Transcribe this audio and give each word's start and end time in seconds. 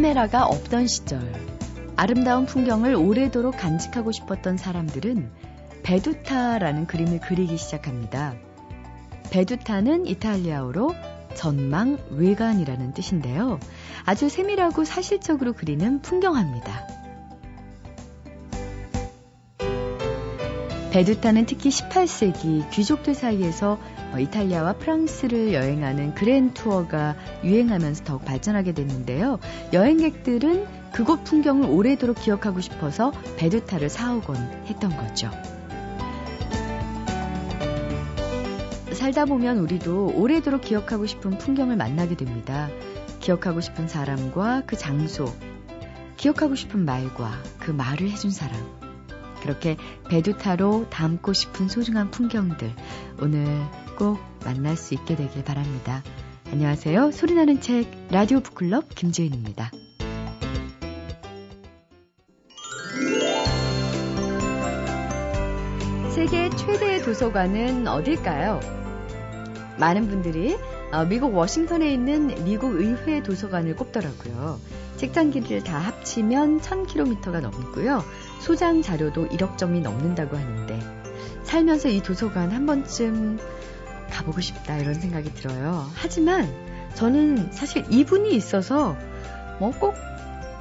카메라가 0.00 0.46
없던 0.46 0.86
시절 0.86 1.20
아름다운 1.94 2.46
풍경을 2.46 2.94
오래도록 2.94 3.58
간직하고 3.58 4.12
싶었던 4.12 4.56
사람들은 4.56 5.30
베두타라는 5.82 6.86
그림을 6.86 7.20
그리기 7.20 7.58
시작합니다. 7.58 8.32
베두타는 9.30 10.06
이탈리아어로 10.06 10.94
전망 11.34 11.98
외관이라는 12.12 12.94
뜻인데요. 12.94 13.60
아주 14.06 14.30
세밀하고 14.30 14.84
사실적으로 14.84 15.52
그리는 15.52 16.00
풍경화입니다. 16.00 16.86
베두타는 20.92 21.44
특히 21.44 21.68
18세기 21.68 22.70
귀족들 22.70 23.14
사이에서 23.14 23.78
이탈리아와 24.18 24.74
프랑스를 24.74 25.52
여행하는 25.52 26.14
그랜 26.14 26.52
투어가 26.52 27.14
유행하면서 27.44 28.04
더욱 28.04 28.24
발전하게 28.24 28.72
됐는데요. 28.72 29.38
여행객들은 29.72 30.66
그곳 30.92 31.24
풍경을 31.24 31.68
오래도록 31.68 32.16
기억하고 32.20 32.60
싶어서 32.60 33.12
베두타를 33.36 33.88
사오곤 33.88 34.36
했던 34.66 34.96
거죠. 34.96 35.30
살다 38.92 39.24
보면 39.24 39.58
우리도 39.58 40.12
오래도록 40.16 40.60
기억하고 40.60 41.06
싶은 41.06 41.38
풍경을 41.38 41.76
만나게 41.76 42.16
됩니다. 42.16 42.68
기억하고 43.20 43.60
싶은 43.60 43.88
사람과 43.88 44.64
그 44.66 44.76
장소, 44.76 45.32
기억하고 46.16 46.54
싶은 46.54 46.84
말과 46.84 47.32
그 47.58 47.70
말을 47.70 48.10
해준 48.10 48.30
사람. 48.30 48.60
그렇게 49.40 49.76
배두타로 50.10 50.88
담고 50.90 51.32
싶은 51.32 51.68
소중한 51.68 52.10
풍경들 52.10 52.74
오늘 53.22 53.46
꼭 54.00 54.18
만날 54.46 54.78
수 54.78 54.94
있게 54.94 55.14
되길 55.14 55.44
바랍니다. 55.44 56.02
안녕하세요. 56.50 57.10
소리나는 57.10 57.60
책 57.60 57.86
라디오 58.10 58.40
북클럽 58.40 58.94
김지은입니다. 58.94 59.70
세계 66.14 66.48
최대 66.48 67.02
도서관은 67.02 67.86
어딜까요? 67.88 68.60
많은 69.78 70.08
분들이 70.08 70.56
어, 70.94 71.04
미국 71.04 71.34
워싱턴에 71.34 71.92
있는 71.92 72.42
미국 72.42 72.76
의회 72.76 73.22
도서관을 73.22 73.76
꼽더라고요. 73.76 74.58
책장 74.96 75.30
길이를 75.30 75.62
다 75.62 75.78
합치면 75.78 76.62
1000km가 76.62 77.42
넘고요. 77.42 78.02
소장 78.40 78.80
자료도 78.80 79.28
1억 79.28 79.58
점이 79.58 79.82
넘는다고 79.82 80.38
하는데 80.38 80.80
살면서 81.42 81.90
이 81.90 82.00
도서관 82.02 82.50
한 82.50 82.64
번쯤 82.64 83.38
가보고 84.10 84.40
싶다 84.40 84.78
이런 84.78 84.94
생각이 84.94 85.34
들어요. 85.34 85.90
하지만 85.94 86.48
저는 86.94 87.52
사실 87.52 87.84
이분이 87.90 88.34
있어서 88.34 88.96
뭐 89.58 89.70
꼭 89.72 90.10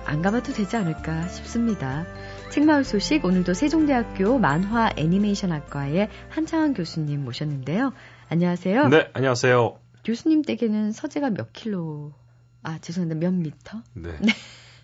안 0.09 0.23
가봐도 0.23 0.53
되지 0.53 0.75
않을까 0.75 1.27
싶습니다. 1.27 2.03
책마을 2.51 2.83
소식 2.83 3.23
오늘도 3.23 3.53
세종대학교 3.53 4.39
만화 4.39 4.89
애니메이션 4.97 5.51
학과의 5.51 6.09
한창환 6.29 6.73
교수님 6.73 7.23
모셨는데요. 7.23 7.93
안녕하세요. 8.27 8.87
네, 8.87 9.11
안녕하세요. 9.13 9.77
교수님 10.03 10.41
댁에는 10.41 10.93
서재가 10.93 11.29
몇 11.29 11.53
킬로, 11.53 12.15
아, 12.63 12.79
죄송합니다. 12.79 13.19
몇 13.19 13.31
미터? 13.35 13.83
네. 13.93 14.17
네. 14.19 14.33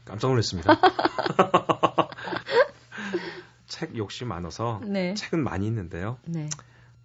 깜짝 0.06 0.28
놀랐습니다. 0.28 0.80
책 3.66 3.98
욕심 3.98 4.28
많아서 4.28 4.80
네. 4.86 5.16
책은 5.16 5.44
많이 5.44 5.66
있는데요. 5.66 6.20
네. 6.26 6.50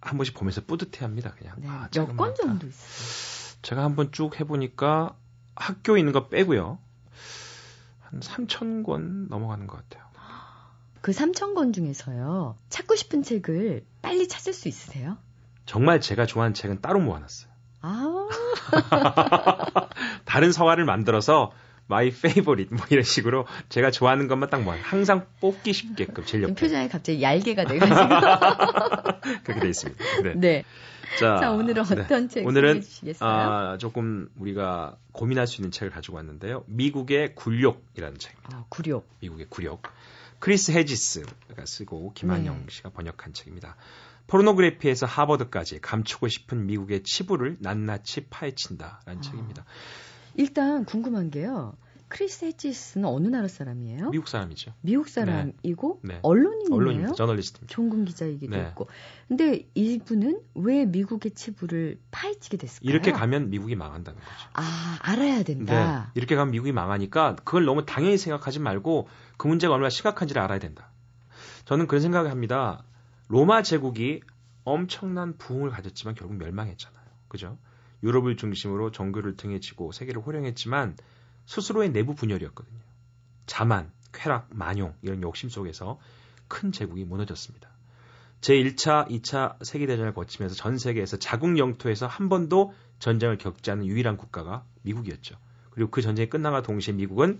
한 0.01 0.17
번씩 0.17 0.33
보면서 0.35 0.61
뿌듯해 0.61 1.05
합니다, 1.05 1.33
그냥. 1.37 1.55
네. 1.59 1.67
아, 1.69 1.87
몇권 1.95 2.35
정도 2.35 2.67
있어요? 2.67 3.57
제가 3.61 3.83
한번 3.83 4.11
쭉 4.11 4.39
해보니까 4.39 5.15
학교에 5.55 5.99
있는 5.99 6.11
거 6.11 6.27
빼고요. 6.27 6.79
한 7.99 8.19
3천 8.19 8.83
권 8.83 9.27
넘어가는 9.29 9.67
것 9.67 9.77
같아요. 9.77 10.09
그 11.01 11.11
3천 11.11 11.55
권 11.55 11.73
중에서요. 11.73 12.57
찾고 12.69 12.95
싶은 12.95 13.23
책을 13.23 13.85
빨리 14.01 14.27
찾을 14.27 14.53
수 14.53 14.67
있으세요? 14.67 15.17
정말 15.65 15.99
제가 15.99 16.25
좋아하는 16.25 16.53
책은 16.53 16.81
따로 16.81 16.99
모아놨어요. 16.99 17.51
아. 17.81 18.27
다른 20.25 20.51
서화를 20.51 20.85
만들어서 20.85 21.51
my 21.91 22.09
favorite 22.09 22.73
뭐 22.73 22.85
이런 22.89 23.03
식으로 23.03 23.45
제가 23.67 23.91
좋아하는 23.91 24.29
것만 24.29 24.49
딱 24.49 24.63
모아. 24.63 24.77
항상 24.81 25.27
뽑기 25.41 25.73
쉽게끔 25.73 26.23
제일 26.25 26.43
옆에. 26.43 26.53
표정이 26.53 26.87
갑자기 26.87 27.21
얄개가 27.21 27.65
돼가지고. 27.65 27.99
그렇게 29.43 29.59
돼 29.59 29.67
있습니다. 29.67 30.03
네. 30.23 30.33
네. 30.35 30.63
자, 31.19 31.37
자, 31.41 31.51
오늘은 31.51 31.83
네. 31.83 32.01
어떤 32.01 32.27
네. 32.29 32.33
책 32.33 32.47
오늘은? 32.47 32.81
아, 33.19 33.77
조금 33.77 34.29
우리가 34.37 34.95
고민할 35.11 35.47
수 35.47 35.59
있는 35.59 35.71
책을 35.71 35.91
가지고 35.91 36.15
왔는데요. 36.15 36.63
미국의 36.67 37.35
굴욕이라는 37.35 38.17
책입니다. 38.17 38.57
아, 38.57 38.65
굴욕. 38.69 39.05
미국의 39.19 39.47
굴욕. 39.49 39.83
크리스 40.39 40.71
헤지스가 40.71 41.65
쓰고 41.65 42.13
김한영 42.13 42.55
네. 42.55 42.65
씨가 42.69 42.91
번역한 42.91 43.33
책입니다. 43.33 43.75
포르노그래피에서 44.27 45.05
하버드까지 45.07 45.81
감추고 45.81 46.29
싶은 46.29 46.65
미국의 46.67 47.03
치부를 47.03 47.57
낱낱이 47.59 48.27
파헤친다라는 48.29 49.17
아. 49.17 49.21
책입니다. 49.21 49.65
일단 50.35 50.85
궁금한 50.85 51.29
게요. 51.29 51.73
크리스 52.11 52.43
헤지스는 52.43 53.07
어느 53.07 53.29
나라 53.29 53.47
사람이에요? 53.47 54.09
미국 54.09 54.27
사람이죠. 54.27 54.73
미국 54.81 55.07
사람이고 55.07 56.01
네. 56.03 56.15
네. 56.15 56.19
언론인이에요. 56.23 56.75
언론입니다. 56.75 57.13
저널리스트입니다. 57.13 57.73
종군 57.73 58.03
기자이기도 58.03 58.53
네. 58.53 58.65
했고. 58.65 58.87
근데 59.29 59.65
이분은 59.75 60.41
왜 60.55 60.85
미국의 60.85 61.31
치부를 61.31 61.99
파헤치게 62.11 62.57
됐을까요? 62.57 62.89
이렇게 62.91 63.13
가면 63.13 63.49
미국이 63.49 63.75
망한다는 63.77 64.19
거죠. 64.19 64.49
아, 64.53 64.99
알아야 65.03 65.43
된다. 65.43 66.03
네. 66.03 66.11
이렇게 66.15 66.35
가면 66.35 66.51
미국이 66.51 66.73
망하니까 66.73 67.37
그걸 67.45 67.63
너무 67.63 67.85
당연히 67.85 68.17
생각하지 68.17 68.59
말고 68.59 69.07
그 69.37 69.47
문제가 69.47 69.73
얼마나 69.73 69.89
심각한지를 69.89 70.41
알아야 70.41 70.59
된다. 70.59 70.91
저는 71.63 71.87
그런 71.87 72.01
생각을 72.01 72.29
합니다. 72.29 72.83
로마 73.29 73.63
제국이 73.63 74.19
엄청난 74.65 75.37
부흥을 75.37 75.69
가졌지만 75.69 76.15
결국 76.15 76.35
멸망했잖아요. 76.35 77.01
그죠? 77.29 77.57
유럽을 78.03 78.37
중심으로 78.37 78.91
정교를 78.91 79.35
등에 79.35 79.59
지고 79.59 79.91
세계를 79.91 80.21
호령했지만 80.21 80.97
스스로의 81.45 81.91
내부 81.91 82.15
분열이었거든요. 82.15 82.79
자만, 83.45 83.91
쾌락, 84.13 84.49
만용 84.51 84.93
이런 85.01 85.21
욕심 85.21 85.49
속에서 85.49 85.99
큰 86.47 86.71
제국이 86.71 87.05
무너졌습니다. 87.05 87.69
제1차, 88.41 89.07
2차 89.07 89.63
세계대전을 89.63 90.13
거치면서 90.13 90.55
전 90.55 90.77
세계에서 90.77 91.17
자국 91.17 91.57
영토에서 91.57 92.07
한 92.07 92.27
번도 92.27 92.73
전쟁을 92.99 93.37
겪지 93.37 93.69
않은 93.71 93.85
유일한 93.85 94.17
국가가 94.17 94.65
미국이었죠. 94.81 95.37
그리고 95.69 95.91
그 95.91 96.01
전쟁이 96.01 96.29
끝나가 96.29 96.61
동시에 96.61 96.93
미국은 96.93 97.39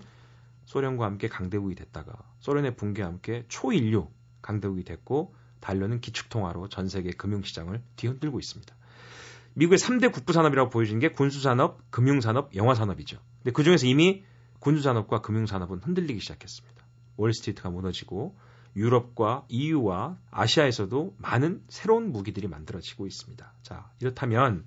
소련과 0.66 1.04
함께 1.04 1.28
강대국이 1.28 1.74
됐다가 1.74 2.16
소련의 2.40 2.76
붕괴와 2.76 3.08
함께 3.08 3.44
초인류 3.48 4.08
강대국이 4.42 4.84
됐고 4.84 5.34
달러는 5.60 6.00
기축통화로 6.00 6.68
전 6.68 6.88
세계 6.88 7.10
금융시장을 7.10 7.82
뒤흔들고 7.96 8.38
있습니다. 8.38 8.74
미국의 9.54 9.78
3대 9.78 10.12
국부 10.12 10.32
산업이라고 10.32 10.70
보여지는 10.70 11.00
게 11.00 11.08
군수 11.08 11.40
산업, 11.40 11.90
금융 11.90 12.20
산업, 12.20 12.54
영화 12.56 12.74
산업이죠. 12.74 13.18
근데 13.42 13.52
그 13.52 13.62
중에서 13.62 13.86
이미 13.86 14.24
군수 14.58 14.82
산업과 14.82 15.20
금융 15.20 15.46
산업은 15.46 15.80
흔들리기 15.82 16.20
시작했습니다. 16.20 16.82
월스트리트가 17.16 17.70
무너지고 17.70 18.36
유럽과 18.74 19.44
EU와 19.48 20.16
아시아에서도 20.30 21.16
많은 21.18 21.62
새로운 21.68 22.10
무기들이 22.12 22.48
만들어지고 22.48 23.06
있습니다. 23.06 23.52
자, 23.62 23.90
이렇다면 24.00 24.64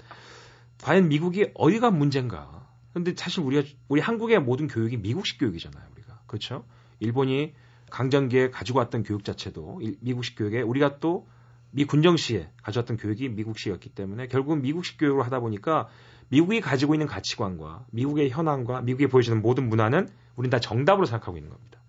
과연 0.83 1.07
미국이 1.07 1.49
어디가 1.55 1.89
문제인가? 1.91 2.67
근데 2.93 3.13
사실 3.17 3.41
우리가 3.41 3.67
우리 3.87 4.01
한국의 4.01 4.39
모든 4.39 4.67
교육이 4.67 4.97
미국식 4.97 5.39
교육이잖아요, 5.39 5.83
우리가. 5.93 6.21
그렇죠? 6.27 6.65
일본이 6.99 7.53
강점기에 7.89 8.51
가지고 8.51 8.79
왔던 8.79 9.03
교육 9.03 9.23
자체도 9.23 9.81
미국식 10.01 10.37
교육에 10.37 10.61
우리가 10.61 10.99
또 10.99 11.27
미 11.75 11.83
군정시에 11.83 12.49
가져왔던 12.63 12.95
교육이 12.95 13.27
미국식이었기 13.29 13.89
때문에 13.89 14.27
결국은 14.27 14.61
미국식 14.61 14.97
교육을 14.97 15.25
하다 15.25 15.41
보니까 15.41 15.89
미국이 16.29 16.61
가지고 16.61 16.95
있는 16.95 17.05
가치관과 17.05 17.85
미국의 17.91 18.29
현황과 18.29 18.81
미국이 18.81 19.07
보여주는 19.07 19.41
모든 19.41 19.67
문화는 19.67 20.07
우린 20.37 20.49
다 20.49 20.59
정답으로 20.59 21.05
생각하고 21.05 21.37
있는 21.37 21.51
겁니다. 21.51 21.79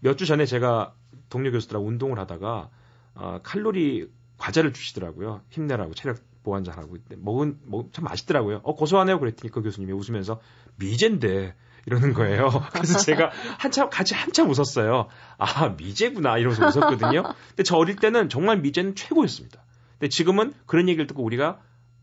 몇 0.00 0.16
주 0.16 0.26
전에 0.26 0.46
제가 0.46 0.94
동료 1.28 1.52
교수들하고 1.52 1.86
운동을 1.86 2.18
하다가 2.18 2.70
어, 3.14 3.40
칼로리 3.44 4.10
과자를 4.36 4.72
주시더라고요. 4.72 5.42
힘내라고 5.50 5.94
체력 5.94 6.18
보완 6.42 6.64
잘하고 6.64 6.96
먹은 7.18 7.58
뭐참 7.66 8.04
맛있더라고요. 8.06 8.62
어 8.64 8.74
고소하네요 8.74 9.20
그랬더니 9.20 9.52
그 9.52 9.62
교수님이 9.62 9.92
웃으면서 9.92 10.40
미제인데 10.76 11.54
이러는 11.86 12.12
거예요. 12.12 12.50
그래서 12.72 12.98
제가 12.98 13.30
한참 13.58 13.90
같이 13.90 14.14
한참 14.14 14.48
웃었어요. 14.50 15.08
아 15.38 15.68
미제구나 15.68 16.38
이러면서 16.38 16.66
웃었거든요. 16.66 17.22
근데 17.48 17.62
저 17.62 17.76
어릴 17.76 17.96
때는 17.96 18.28
정말 18.28 18.58
미제는 18.58 18.94
최고였습니다. 18.94 19.62
근데 19.98 20.08
지금은 20.08 20.52
그런 20.66 20.88
얘기를 20.88 21.06
듣고 21.06 21.22
우리가 21.22 21.60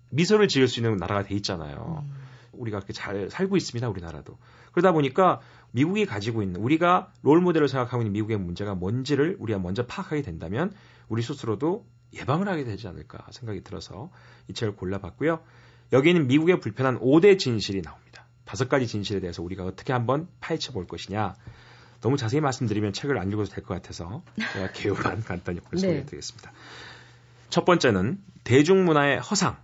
미소를 0.10 0.48
지을 0.48 0.68
수 0.68 0.80
있는 0.80 0.98
나라가 0.98 1.24
돼 1.24 1.36
있잖아요. 1.36 2.04
음. 2.08 2.28
우리가 2.54 2.80
그렇게 2.80 2.94
잘 2.94 3.30
살고 3.30 3.56
있습니다, 3.56 3.88
우리나라도. 3.90 4.38
그러다 4.72 4.92
보니까 4.92 5.42
미국이 5.72 6.06
가지고 6.06 6.42
있는 6.42 6.62
우리가 6.62 7.12
롤 7.22 7.42
모델을 7.42 7.68
생각하고 7.68 8.02
있는 8.02 8.14
미국의 8.14 8.38
문제가 8.38 8.76
뭔지를 8.76 9.36
우리가 9.40 9.60
먼저 9.60 9.86
파악하게 9.86 10.22
된다면 10.22 10.74
우리 11.08 11.22
스스로도 11.22 11.86
예방을 12.14 12.48
하게 12.48 12.64
되지 12.64 12.88
않을까 12.88 13.26
생각이 13.32 13.64
들어서 13.64 14.10
이 14.48 14.54
책을 14.54 14.76
골라봤고요. 14.76 15.40
여기에는 15.94 16.28
미국의 16.28 16.60
불편한 16.60 17.00
5대 17.00 17.38
진실이 17.38 17.82
나옵니다. 17.82 18.27
다섯 18.48 18.70
가지 18.70 18.88
진실에 18.88 19.20
대해서 19.20 19.44
우리가 19.44 19.66
어떻게 19.66 19.92
한번 19.94 20.28
파헤쳐 20.40 20.72
볼 20.72 20.88
것이냐. 20.88 21.36
너무 22.02 22.16
자세히 22.18 22.40
말씀드리면 22.42 22.94
책을 22.94 23.18
안 23.18 23.30
읽어도 23.32 23.50
될 23.50 23.64
것 23.64 23.74
같아서 23.74 24.24
제가 24.54 24.72
개요만 24.74 25.24
간단히 25.24 25.60
오늘 25.60 25.72
네. 25.72 25.78
소개해 25.80 26.06
드리겠습니다. 26.06 26.52
첫 27.50 27.66
번째는 27.66 28.22
대중문화의 28.46 29.20
허상, 29.20 29.58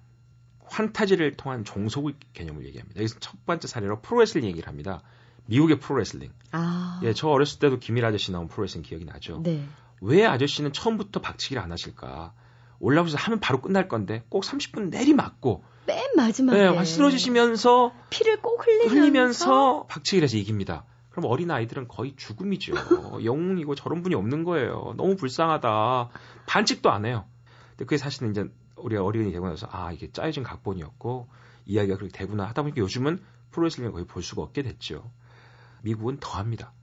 환타지를 0.65 1.38
통한 1.38 1.63
종속 1.63 2.12
개념을 2.33 2.65
얘기합니다. 2.65 3.00
여기서 3.00 3.19
첫 3.19 3.45
번째 3.45 3.68
사례로 3.68 4.01
프로레슬링 4.01 4.47
얘기를 4.50 4.68
합니다. 4.68 5.01
미국의 5.45 5.79
프로레슬링. 5.79 6.31
아. 6.51 7.00
예, 7.03 7.13
저 7.13 7.29
어렸을 7.29 7.59
때도 7.59 7.79
김일 7.79 8.03
아저씨 8.06 8.31
나온 8.31 8.47
프로레슬링 8.47 8.83
기억이 8.83 9.06
나죠. 9.06 9.41
네. 9.44 9.63
왜 10.01 10.25
아저씨는 10.25 10.74
처음부터 10.74 11.21
박치기를 11.21 11.62
안 11.62 11.71
하실까? 11.71 12.33
올라오셔서 12.79 13.18
하면 13.18 13.39
바로 13.39 13.62
끝날 13.62 13.88
건데 13.88 14.25
꼭 14.27 14.44
30분 14.44 14.89
내리 14.89 15.13
맞고 15.13 15.63
맨 15.85 16.15
마지막에 16.15 16.71
네, 16.71 16.85
쓰러지시면서 16.85 17.94
피를 18.09 18.41
꼭 18.41 18.65
흘리면서, 18.65 18.95
흘리면서 18.95 19.85
박치기를 19.88 20.24
해서 20.24 20.38
이깁니다. 20.38 20.85
그럼 21.09 21.30
어린 21.30 21.51
아이들은 21.51 21.88
거의 21.88 22.15
죽음이죠. 22.15 22.74
영웅이고 23.24 23.75
저런 23.75 24.01
분이 24.01 24.15
없는 24.15 24.44
거예요. 24.44 24.94
너무 24.97 25.15
불쌍하다. 25.15 26.09
반칙도 26.47 26.91
안 26.91 27.06
해요. 27.06 27.25
근데 27.71 27.85
그게 27.85 27.97
사실은 27.97 28.31
이제 28.31 28.45
우리가 28.77 29.03
어린이 29.03 29.31
되고 29.31 29.47
나서 29.47 29.68
아 29.71 29.91
이게 29.91 30.12
짜여진 30.12 30.44
각본이었고 30.44 31.27
이야기가 31.65 31.97
그렇게 31.97 32.18
되구나 32.18 32.45
하다 32.45 32.63
보니까 32.63 32.81
요즘은 32.81 33.21
프로레슬링을 33.51 33.91
거의 33.91 34.06
볼 34.06 34.24
수가 34.24 34.41
없게 34.41 34.63
됐죠. 34.63 35.12
미국은 35.83 36.18
더 36.19 36.38
합니다. 36.38 36.74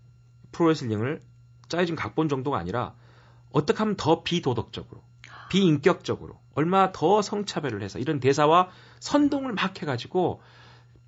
프로레슬링을 0.53 1.21
짜여진 1.69 1.97
각본 1.97 2.29
정도가 2.29 2.59
아니라 2.59 2.95
어떻게 3.51 3.79
하면 3.79 3.97
더 3.97 4.23
비도덕적으로, 4.23 5.03
비인격적으로, 5.51 6.41
얼마나 6.61 6.93
더 6.93 7.23
성차별을 7.23 7.83
해서 7.83 7.99
이런 7.99 8.21
대사와 8.21 8.69
선동을 9.01 9.53
막 9.55 9.81
해가지고 9.81 10.43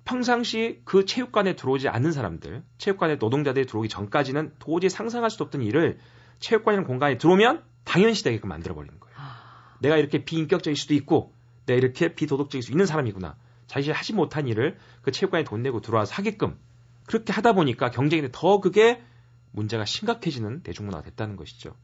평상시 0.03 0.81
그 0.83 1.05
체육관에 1.05 1.55
들어오지 1.55 1.87
않는 1.87 2.11
사람들, 2.11 2.63
체육관에 2.77 3.15
노동자들이 3.15 3.65
들어오기 3.65 3.87
전까지는 3.87 4.53
도저히 4.59 4.89
상상할 4.89 5.29
수도 5.29 5.45
없던 5.45 5.61
일을 5.61 5.99
체육관이라는 6.39 6.87
공간에 6.87 7.17
들어오면 7.17 7.63
당연시 7.85 8.23
되게끔 8.23 8.49
만들어버리는 8.49 8.99
거예요. 8.99 9.15
아... 9.17 9.77
내가 9.79 9.97
이렇게 9.97 10.25
비인격적일 10.25 10.75
수도 10.75 10.93
있고, 10.93 11.33
내가 11.65 11.77
이렇게 11.77 12.15
비도덕적일 12.15 12.63
수 12.63 12.71
있는 12.71 12.85
사람이구나. 12.85 13.37
자신이 13.67 13.93
하지 13.93 14.13
못한 14.13 14.47
일을 14.47 14.77
그 15.01 15.11
체육관에 15.11 15.45
돈 15.45 15.61
내고 15.61 15.79
들어와서 15.79 16.15
하게끔 16.15 16.59
그렇게 17.07 17.31
하다 17.31 17.53
보니까 17.53 17.91
경쟁이 17.91 18.27
더 18.31 18.59
그게 18.59 19.01
문제가 19.51 19.85
심각해지는 19.85 20.63
대중문화가 20.63 21.03
됐다는 21.03 21.37
것이죠. 21.37 21.75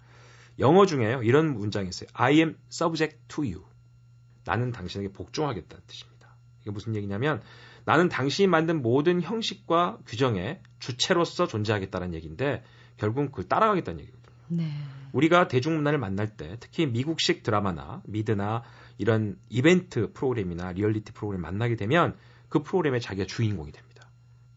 영어 0.59 0.85
중에요. 0.85 1.23
이런 1.23 1.53
문장이 1.55 1.89
있어요. 1.89 2.09
I 2.13 2.35
am 2.37 2.57
subject 2.71 3.17
to 3.27 3.43
you. 3.43 3.63
나는 4.45 4.71
당신에게 4.71 5.11
복종하겠다는 5.11 5.83
뜻입니다. 5.87 6.35
이게 6.61 6.71
무슨 6.71 6.95
얘기냐면 6.95 7.41
나는 7.85 8.09
당신이 8.09 8.47
만든 8.47 8.81
모든 8.81 9.21
형식과 9.21 9.99
규정에 10.05 10.61
주체로서 10.79 11.47
존재하겠다는 11.47 12.13
얘기인데 12.13 12.63
결국은 12.97 13.27
그걸 13.27 13.47
따라가겠다는 13.47 14.01
얘기거든요. 14.01 14.35
네. 14.49 14.71
우리가 15.11 15.47
대중문화를 15.47 15.97
만날 15.97 16.35
때 16.35 16.57
특히 16.59 16.85
미국식 16.85 17.43
드라마나 17.43 18.01
미드나 18.05 18.63
이런 18.97 19.39
이벤트 19.49 20.11
프로그램이나 20.13 20.71
리얼리티 20.73 21.13
프로그램 21.13 21.41
만나게 21.41 21.75
되면 21.75 22.15
그 22.49 22.61
프로그램의 22.63 23.01
자기가 23.01 23.25
주인공이 23.25 23.71
됩니다. 23.71 24.09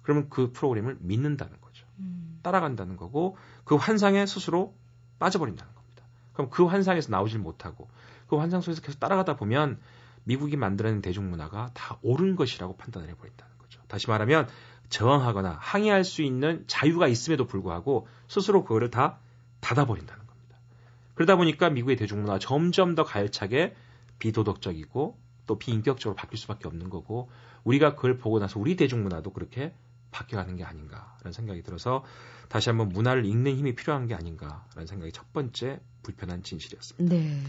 그러면 0.03 0.29
그 0.29 0.53
프로그램을 0.53 0.99
믿는다는 1.01 1.61
거죠. 1.61 1.87
음. 2.01 2.41
따라간다는 2.43 2.97
거고 2.97 3.37
그 3.65 3.77
환상에 3.77 4.27
스스로 4.27 4.75
빠져버린다는 5.19 5.73
겁니다. 5.73 5.82
그럼 6.33 6.51
그 6.51 6.65
환상에서 6.65 7.11
나오질 7.11 7.39
못하고 7.39 7.89
그 8.27 8.37
환상 8.37 8.61
속에서 8.61 8.81
계속 8.81 8.99
따라가다 8.99 9.37
보면 9.37 9.79
미국이 10.25 10.57
만들어낸 10.57 11.03
대중문화가 11.03 11.71
다 11.75 11.99
옳은 12.03 12.37
것이라고 12.37 12.77
판단을 12.77 13.09
해버린다는 13.09 13.59
거죠. 13.59 13.81
다시 13.89 14.09
말하면 14.09 14.49
저항하거나 14.89 15.59
항의할 15.61 16.05
수 16.05 16.23
있는 16.23 16.65
자유가 16.67 17.09
있음에도 17.09 17.47
불구하고 17.47 18.07
스스로 18.29 18.63
그거를 18.63 18.91
다 18.91 19.19
닫아버린다는 19.61 20.27
겁니다. 20.27 20.59
그러다 21.15 21.37
보니까 21.37 21.71
미국의 21.71 21.97
대중문화가 21.97 22.39
점점 22.39 22.95
더 22.95 23.05
가열차게 23.05 23.75
비도덕적이고 24.19 25.19
또 25.47 25.59
비인격적으로 25.59 26.15
바뀔 26.15 26.39
수밖에 26.39 26.69
없는 26.69 26.91
거고 26.91 27.31
우리가 27.65 27.95
그걸 27.95 28.17
보고 28.17 28.39
나서 28.39 28.61
우리 28.61 28.77
대중문화도 28.77 29.33
그렇게 29.33 29.75
바뀌어가는 30.13 30.57
게 30.57 30.65
아닌가라는 30.65 31.33
생각이 31.33 31.63
들어서 31.63 32.05
다시 32.49 32.69
한번 32.69 32.91
문화를 32.91 33.25
읽는 33.25 33.57
힘이 33.57 33.75
필요한 33.75 34.07
게 34.07 34.15
아닌가라는 34.15 34.87
생각이 34.87 35.11
첫 35.11 35.33
번째 35.33 35.81
불편한 36.03 36.43
진실이었습니다. 36.43 37.15
네. 37.15 37.43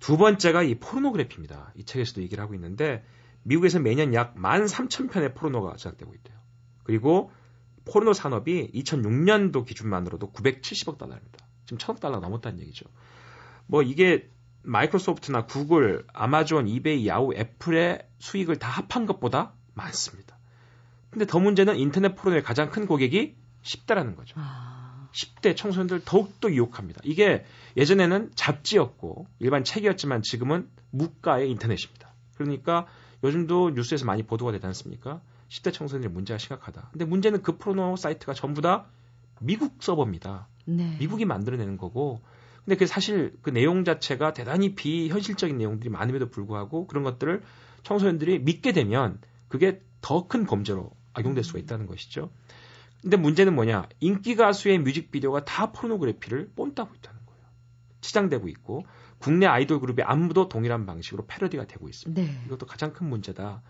두 0.00 0.18
번째가 0.18 0.62
이 0.62 0.74
포르노그래피입니다. 0.74 1.72
이 1.76 1.84
책에서도 1.84 2.20
얘기를 2.22 2.42
하고 2.42 2.54
있는데 2.54 3.04
미국에서 3.44 3.78
매년 3.78 4.12
약 4.12 4.34
13,000편의 4.36 5.34
포르노가 5.34 5.76
제작되고 5.76 6.12
있대요. 6.14 6.36
그리고 6.82 7.30
포르노 7.84 8.12
산업이 8.12 8.72
2006년도 8.74 9.64
기준만으로도 9.64 10.32
970억 10.32 10.98
달러입니다. 10.98 11.46
지금 11.64 11.78
1000억 11.78 12.00
달러 12.00 12.18
넘었다는 12.18 12.60
얘기죠. 12.60 12.86
뭐 13.66 13.82
이게 13.82 14.28
마이크로소프트나 14.62 15.46
구글, 15.46 16.04
아마존, 16.12 16.66
이베이, 16.66 17.06
야후, 17.06 17.34
애플의 17.34 18.08
수익을 18.18 18.56
다 18.56 18.68
합한 18.68 19.06
것보다 19.06 19.54
많습니다. 19.74 20.35
근데 21.16 21.24
더 21.24 21.40
문제는 21.40 21.78
인터넷 21.78 22.14
포르노의 22.14 22.42
가장 22.42 22.70
큰 22.70 22.84
고객이 22.84 23.36
10대라는 23.62 24.16
거죠. 24.16 24.34
아... 24.38 25.08
10대 25.14 25.56
청소년들 25.56 26.02
더욱더 26.04 26.52
유혹합니다. 26.52 27.00
이게 27.04 27.46
예전에는 27.74 28.32
잡지였고 28.34 29.26
일반 29.38 29.64
책이었지만 29.64 30.20
지금은 30.20 30.68
무가의 30.90 31.50
인터넷입니다. 31.50 32.12
그러니까 32.34 32.86
요즘도 33.24 33.70
뉴스에서 33.70 34.04
많이 34.04 34.24
보도가 34.24 34.52
되지 34.52 34.66
않습니까? 34.66 35.22
10대 35.48 35.72
청소년들의 35.72 36.12
문제가 36.12 36.36
심각하다. 36.36 36.90
근데 36.92 37.06
문제는 37.06 37.40
그 37.40 37.56
포르노 37.56 37.96
사이트가 37.96 38.34
전부 38.34 38.60
다 38.60 38.84
미국 39.40 39.82
서버입니다. 39.82 40.48
네. 40.66 40.98
미국이 40.98 41.24
만들어내는 41.24 41.78
거고 41.78 42.20
근데 42.66 42.76
그 42.76 42.86
사실 42.86 43.32
그 43.40 43.48
내용 43.48 43.84
자체가 43.84 44.34
대단히 44.34 44.74
비현실적인 44.74 45.56
내용들이 45.56 45.88
많음에도 45.88 46.28
불구하고 46.28 46.86
그런 46.86 47.04
것들을 47.04 47.42
청소년들이 47.84 48.40
믿게 48.40 48.72
되면 48.72 49.18
그게 49.48 49.80
더 50.02 50.28
큰 50.28 50.44
범죄로 50.46 50.92
악용될 51.16 51.44
수가 51.44 51.58
있다는 51.58 51.86
것이죠. 51.86 52.30
근데 53.02 53.16
문제는 53.16 53.54
뭐냐? 53.54 53.88
인기 54.00 54.34
가수의 54.36 54.78
뮤직비디오가 54.78 55.44
다 55.44 55.72
포르노그래피를 55.72 56.50
뽐따고 56.56 56.94
있다는 56.94 57.20
거예요. 57.26 57.40
치장되고 58.00 58.48
있고 58.48 58.84
국내 59.18 59.46
아이돌 59.46 59.80
그룹의 59.80 60.04
안무도 60.04 60.48
동일한 60.48 60.86
방식으로 60.86 61.26
패러디가 61.26 61.66
되고 61.66 61.88
있습니다. 61.88 62.20
네. 62.20 62.42
이것도 62.46 62.66
가장 62.66 62.92
큰 62.92 63.08
문제다. 63.08 63.62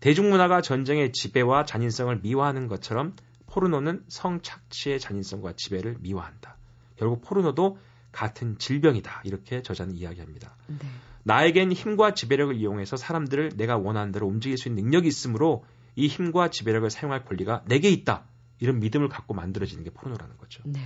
대중문화가 0.00 0.62
전쟁의 0.62 1.12
지배와 1.12 1.64
잔인성을 1.64 2.20
미화하는 2.22 2.66
것처럼 2.66 3.14
포르노는 3.46 4.04
성착취의 4.08 4.98
잔인성과 4.98 5.52
지배를 5.56 5.96
미화한다. 6.00 6.56
결국 6.96 7.22
포르노도 7.22 7.78
같은 8.10 8.58
질병이다. 8.58 9.22
이렇게 9.24 9.62
저자는 9.62 9.94
이야기합니다. 9.94 10.56
네. 10.66 10.76
나에겐 11.24 11.72
힘과 11.72 12.14
지배력을 12.14 12.56
이용해서 12.56 12.96
사람들을 12.96 13.52
내가 13.56 13.76
원하는 13.76 14.12
대로 14.12 14.26
움직일 14.26 14.58
수 14.58 14.68
있는 14.68 14.84
능력이 14.84 15.06
있으므로 15.06 15.64
이 15.94 16.08
힘과 16.08 16.50
지배력을 16.50 16.88
사용할 16.90 17.24
권리가 17.24 17.64
내게 17.66 17.90
있다. 17.90 18.24
이런 18.58 18.80
믿음을 18.80 19.08
갖고 19.08 19.34
만들어지는 19.34 19.84
게 19.84 19.90
포르노라는 19.90 20.36
거죠. 20.38 20.62
네. 20.64 20.80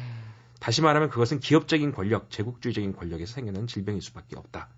다시 0.61 0.83
말하면 0.83 1.11
그것은 1.11 1.41
기업적인 1.41 1.93
권력, 1.93 2.31
제국주의적인 2.31 2.97
권력에서 2.97 3.35
생겨난 3.35 3.67
질병일 3.67 4.01
수밖에 4.03 4.37
없다. 4.37 4.69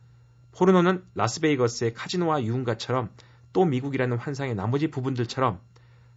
포르노는 0.52 1.04
라스베이거스의 1.14 1.94
카지노와 1.94 2.42
유흥가처럼 2.42 3.10
또 3.52 3.64
미국이라는 3.64 4.16
환상의 4.18 4.54
나머지 4.54 4.90
부분들처럼 4.90 5.60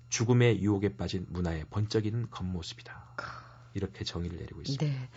죽음의 0.09 0.61
유혹에 0.61 0.97
빠진 0.97 1.25
문화의 1.29 1.65
번쩍이는 1.69 2.31
겉모습이다. 2.31 3.15
이렇게 3.73 4.03
정의를 4.03 4.37
내리고 4.37 4.61
있습니다. 4.61 4.85
네. 4.85 5.09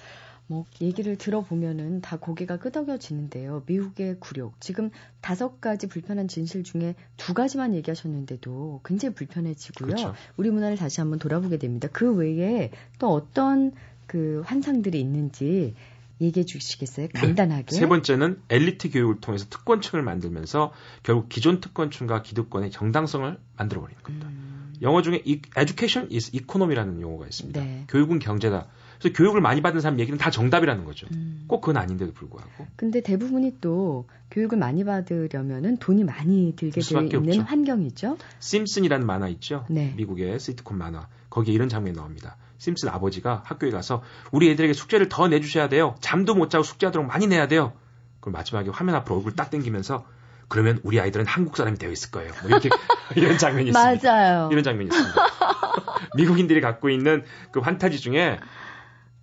뭐 0.47 0.67
얘기를 0.81 1.17
들어보면은 1.17 2.03
다 2.03 2.19
고개가 2.19 2.59
끄덕여지는데요. 2.59 3.63
미국의 3.67 4.17
굴욕. 4.21 4.61
지금 4.61 4.91
다섯 5.21 5.61
가지 5.61 5.87
불편한 5.87 6.29
진실 6.29 6.65
중에 6.65 6.95
두 7.17 7.33
가지만 7.33 7.75
얘기하셨는데도 7.75 8.83
굉장히 8.85 9.15
불편해지고요. 9.15 9.87
그렇죠. 9.87 10.15
우리 10.37 10.51
문화를 10.51 10.77
다시 10.77 11.01
한번 11.01 11.19
돌아보게 11.19 11.57
됩니다. 11.57 11.89
그 11.91 12.15
외에 12.15 12.71
또 12.99 13.09
어떤 13.09 13.73
그 14.07 14.43
환상들이 14.45 15.01
있는지 15.01 15.75
얘기해 16.21 16.45
주시겠어요? 16.45 17.09
네. 17.09 17.21
간단하게. 17.21 17.67
네. 17.67 17.77
세 17.77 17.89
번째는 17.89 18.41
엘리트 18.49 18.91
교육을 18.91 19.21
통해서 19.21 19.47
특권층을 19.49 20.05
만들면서 20.05 20.73
결국 21.03 21.29
기존 21.29 21.61
특권층과 21.61 22.23
기득권의 22.23 22.71
정당성을 22.71 23.39
만들어 23.57 23.81
버리는 23.81 24.03
겁니다. 24.03 24.29
음. 24.29 24.75
영어 24.83 25.03
중에 25.03 25.23
education 25.25 26.13
is 26.13 26.31
economy라는 26.35 27.01
용어가 27.01 27.27
있습니다. 27.27 27.61
네. 27.61 27.85
교육은 27.89 28.19
경제다. 28.19 28.69
그래서 28.99 29.17
교육을 29.17 29.41
많이 29.41 29.61
받은 29.63 29.81
사람 29.81 29.99
얘기는 30.01 30.17
다 30.19 30.31
정답이라는 30.31 30.85
거죠. 30.85 31.07
음. 31.13 31.45
꼭 31.47 31.61
그건 31.61 31.77
아닌데도 31.77 32.13
불구하고. 32.13 32.67
근데 32.77 33.01
대부분이 33.01 33.59
또 33.61 34.07
교육을 34.31 34.59
많이 34.59 34.85
받으려면은 34.85 35.77
돈이 35.79 36.05
많이 36.05 36.55
들게 36.57 36.81
되 36.81 37.01
있는 37.01 37.17
없죠. 37.17 37.43
환경이죠. 37.43 38.19
심슨이라는 38.41 39.07
만화 39.07 39.29
있죠. 39.29 39.65
네. 39.69 39.95
미국의 39.97 40.39
시트콤 40.41 40.79
만화. 40.79 41.09
거기에 41.31 41.55
이런 41.55 41.69
장면이 41.69 41.97
나옵니다. 41.97 42.37
심슨 42.59 42.89
아버지가 42.89 43.43
학교에 43.45 43.71
가서 43.71 44.03
우리 44.33 44.51
애들에게 44.51 44.73
숙제를 44.73 45.09
더 45.09 45.29
내주셔야 45.29 45.69
돼요. 45.69 45.97
잠도 46.01 46.35
못 46.35 46.49
자고 46.51 46.65
숙제하도록 46.65 47.07
많이 47.07 47.27
내야 47.27 47.49
돼요. 47.49 47.73
그럼 48.21 48.33
마지막에 48.33 48.71
화면 48.71 48.95
앞으로 48.95 49.17
얼굴 49.17 49.35
딱 49.35 49.51
당기면서 49.51 50.07
그러면 50.49 50.81
우리 50.83 51.01
아이들은 51.01 51.27
한국 51.27 51.57
사람이 51.57 51.79
되어 51.79 51.91
있을 51.91 52.11
거예요. 52.11 52.33
뭐 52.41 52.51
이렇게 52.51 52.71
이런 53.17 53.39
장면이 53.39 53.71
있습니다. 53.71 54.11
맞아요. 54.11 54.49
이런 54.51 54.65
장면이 54.65 54.89
있습니다. 54.89 55.15
미국인들이 56.17 56.61
갖고 56.61 56.91
있는 56.91 57.25
그 57.51 57.61
환타지 57.61 58.01
중에 58.01 58.39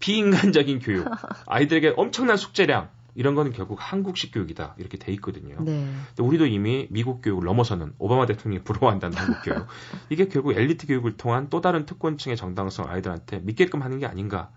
비인간적인 0.01 0.79
교육, 0.79 1.07
아이들에게 1.47 1.93
엄청난 1.95 2.35
숙제량 2.35 2.89
이런 3.15 3.35
거는 3.35 3.51
결국 3.53 3.77
한국식 3.79 4.33
교육이다 4.33 4.75
이렇게 4.77 4.97
돼 4.97 5.11
있거든요. 5.13 5.55
네. 5.61 5.85
근데 6.07 6.23
우리도 6.23 6.45
이미 6.47 6.87
미국 6.89 7.21
교육을 7.21 7.45
넘어서는 7.45 7.93
오바마 7.97 8.25
대통령이 8.25 8.63
부러워한다는 8.65 9.17
한국 9.17 9.43
교육. 9.43 9.67
이게 10.09 10.27
결국 10.27 10.53
엘리트 10.53 10.87
교육을 10.87 11.17
통한 11.17 11.47
또 11.49 11.61
다른 11.61 11.85
특권층의 11.85 12.35
정당성 12.37 12.89
아이들한테 12.89 13.39
믿게끔 13.39 13.81
하는 13.81 13.99
게 13.99 14.05
아닌가. 14.05 14.49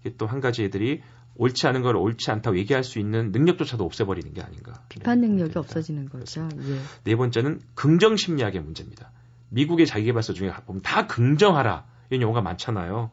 이게 0.00 0.16
또 0.16 0.26
한 0.26 0.40
가지 0.40 0.64
애들이 0.64 1.00
옳지 1.36 1.66
않은 1.68 1.82
걸 1.82 1.96
옳지 1.96 2.30
않다고 2.30 2.58
얘기할 2.58 2.84
수 2.84 2.98
있는 2.98 3.30
능력조차도 3.32 3.84
없애버리는 3.84 4.34
게 4.34 4.42
아닌가. 4.42 4.82
비판 4.88 5.20
네, 5.20 5.28
능력이. 5.28 5.58
없어지는 5.58 6.08
거죠. 6.08 6.48
예. 6.60 6.78
네 7.04 7.16
번째는 7.16 7.60
긍정 7.74 8.16
심리학의 8.16 8.60
문제입니다. 8.60 9.10
미국의 9.48 9.86
자기개발서 9.86 10.32
중에 10.34 10.52
보면 10.66 10.82
다 10.82 11.06
긍정하라 11.06 11.84
이런 12.10 12.22
용어가 12.22 12.42
많잖아요. 12.42 13.10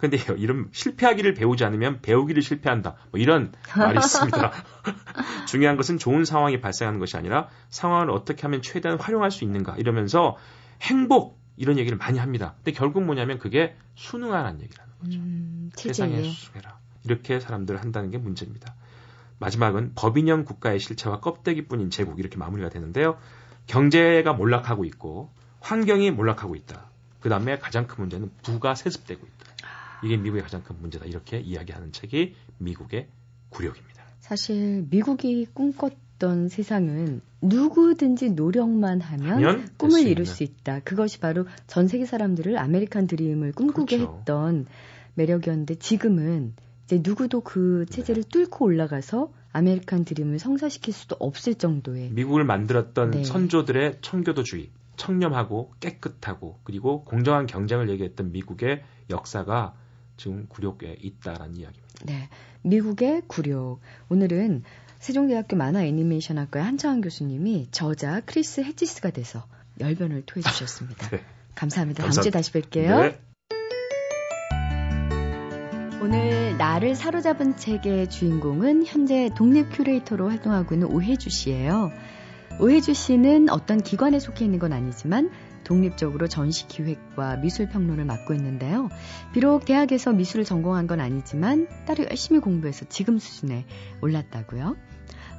근데 0.00 0.16
이런 0.38 0.68
실패하기를 0.72 1.34
배우지 1.34 1.64
않으면 1.64 2.00
배우기를 2.00 2.42
실패한다. 2.42 2.96
뭐 3.10 3.20
이런 3.20 3.52
말이 3.76 3.98
있습니다. 3.98 4.52
중요한 5.46 5.76
것은 5.76 5.98
좋은 5.98 6.24
상황이 6.24 6.60
발생하는 6.60 6.98
것이 6.98 7.16
아니라 7.16 7.48
상황을 7.68 8.10
어떻게 8.10 8.42
하면 8.42 8.62
최대한 8.62 8.98
활용할 8.98 9.30
수 9.30 9.44
있는가 9.44 9.76
이러면서 9.76 10.36
행복 10.82 11.38
이런 11.56 11.78
얘기를 11.78 11.98
많이 11.98 12.18
합니다. 12.18 12.54
근데 12.56 12.72
결국 12.72 13.04
뭐냐면 13.04 13.38
그게 13.38 13.76
순응하라는 13.96 14.62
얘기라는 14.62 14.92
거죠. 15.00 15.18
음, 15.18 15.70
세상에. 15.76 16.22
순응해라. 16.22 16.78
이렇게 17.04 17.40
사람들을 17.40 17.80
한다는 17.80 18.10
게 18.10 18.18
문제입니다. 18.18 18.74
마지막은 19.38 19.92
법인형 19.94 20.44
국가의 20.44 20.80
실체와 20.80 21.20
껍데기뿐인 21.20 21.90
제국 21.90 22.18
이렇게 22.18 22.36
마무리가 22.36 22.68
되는데요. 22.68 23.18
경제가 23.66 24.32
몰락하고 24.32 24.84
있고 24.84 25.30
환경이 25.60 26.10
몰락하고 26.10 26.56
있다. 26.56 26.90
그 27.20 27.28
다음에 27.28 27.58
가장 27.58 27.86
큰 27.86 27.96
문제는 28.02 28.30
부가 28.42 28.74
세습되고 28.74 29.26
있다. 29.26 29.49
이게 30.02 30.16
미국의 30.16 30.42
가장 30.42 30.62
큰 30.62 30.76
문제다. 30.80 31.06
이렇게 31.06 31.38
이야기하는 31.38 31.92
책이 31.92 32.34
미국의 32.58 33.08
굴욕입니다. 33.50 34.04
사실 34.20 34.86
미국이 34.90 35.46
꿈꿨던 35.52 36.48
세상은 36.48 37.20
누구든지 37.42 38.30
노력만 38.30 39.00
하면 39.00 39.68
꿈을 39.76 40.00
있는. 40.00 40.12
이룰 40.12 40.26
수 40.26 40.42
있다. 40.42 40.80
그것이 40.80 41.20
바로 41.20 41.46
전 41.66 41.88
세계 41.88 42.06
사람들을 42.06 42.58
아메리칸 42.58 43.06
드림을 43.06 43.52
꿈꾸게 43.52 43.98
그렇죠. 43.98 44.18
했던 44.18 44.66
매력이었는데 45.14 45.76
지금은 45.76 46.54
이제 46.84 47.00
누구도 47.02 47.40
그 47.40 47.86
체제를 47.90 48.24
뚫고 48.24 48.64
올라가서 48.64 49.32
아메리칸 49.52 50.04
드림을 50.04 50.38
성사시킬 50.38 50.94
수도 50.94 51.16
없을 51.18 51.54
정도의 51.54 52.10
미국을 52.10 52.44
만들었던 52.44 53.10
네. 53.10 53.24
선조들의 53.24 53.98
청교도주의, 54.00 54.70
청렴하고 54.96 55.72
깨끗하고 55.80 56.60
그리고 56.62 57.04
공정한 57.04 57.46
경쟁을 57.46 57.88
얘기했던 57.90 58.32
미국의 58.32 58.82
역사가 59.08 59.74
지금 60.20 60.44
굴욕에 60.50 60.96
있다라는 61.00 61.56
이야기입니다. 61.56 62.04
네, 62.04 62.28
미국의 62.60 63.22
굴욕. 63.26 63.80
오늘은 64.10 64.64
세종대학교 64.98 65.56
만화 65.56 65.82
애니메이션 65.82 66.36
학과의 66.36 66.62
한창완 66.62 67.00
교수님이 67.00 67.68
저자 67.70 68.20
크리스 68.26 68.60
헤지스가 68.60 69.10
돼서 69.12 69.46
열변을 69.80 70.24
토해 70.26 70.42
주셨습니다. 70.42 71.08
네. 71.08 71.24
감사합니다. 71.54 72.02
다음 72.02 72.08
감사- 72.08 72.20
주에 72.20 72.30
다시 72.30 72.52
뵐게요. 72.52 73.00
네. 73.00 73.20
오늘 76.02 76.56
나를 76.58 76.94
사로잡은 76.94 77.56
책의 77.56 78.10
주인공은 78.10 78.84
현재 78.86 79.30
독립 79.34 79.70
큐레이터로 79.72 80.28
활동하고 80.28 80.74
있는 80.74 80.88
오혜주 80.88 81.30
씨예요. 81.30 81.92
오혜주 82.60 82.92
씨는 82.92 83.48
어떤 83.48 83.80
기관에 83.82 84.18
속해 84.18 84.44
있는 84.44 84.58
건 84.58 84.74
아니지만 84.74 85.30
독립적으로 85.70 86.26
전시 86.26 86.66
기획과 86.66 87.36
미술 87.36 87.68
평론을 87.68 88.04
맡고 88.04 88.34
있는데요. 88.34 88.88
비록 89.32 89.64
대학에서 89.64 90.12
미술을 90.12 90.44
전공한 90.44 90.88
건 90.88 90.98
아니지만 90.98 91.68
따로 91.86 92.04
열심히 92.10 92.40
공부해서 92.40 92.86
지금 92.88 93.20
수준에 93.20 93.64
올랐다고요. 94.02 94.76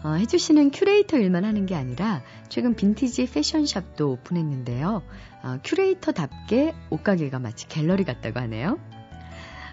어, 0.04 0.14
혜주 0.14 0.38
씨는 0.38 0.72
큐레이터 0.72 1.18
일만 1.18 1.44
하는 1.44 1.66
게 1.66 1.76
아니라 1.76 2.24
최근 2.48 2.76
빈티지 2.76 3.30
패션샵도 3.30 4.10
오픈했는데요. 4.10 5.04
어, 5.44 5.58
큐레이터답게 5.66 6.76
옷가게가 6.90 7.40
마치 7.40 7.68
갤러리 7.68 8.06
같다고 8.06 8.40
하네요. 8.40 8.80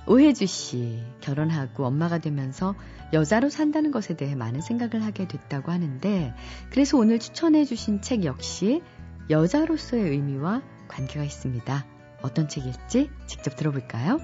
오혜주 0.08 0.46
씨, 0.46 0.98
결혼하고 1.20 1.84
엄마가 1.84 2.18
되면서 2.18 2.74
여자로 3.12 3.48
산다는 3.48 3.90
것에 3.90 4.16
대해 4.16 4.34
많은 4.34 4.60
생각을 4.60 5.04
하게 5.04 5.28
됐다고 5.28 5.70
하는데, 5.70 6.34
그래서 6.70 6.98
오늘 6.98 7.18
추천해 7.18 7.64
주신 7.64 8.00
책 8.00 8.24
역시 8.24 8.82
여자로서의 9.30 10.10
의미와 10.10 10.62
관계가 10.88 11.24
있습니다. 11.24 11.86
어떤 12.22 12.48
책일지 12.48 13.10
직접 13.26 13.56
들어볼까요? 13.56 14.20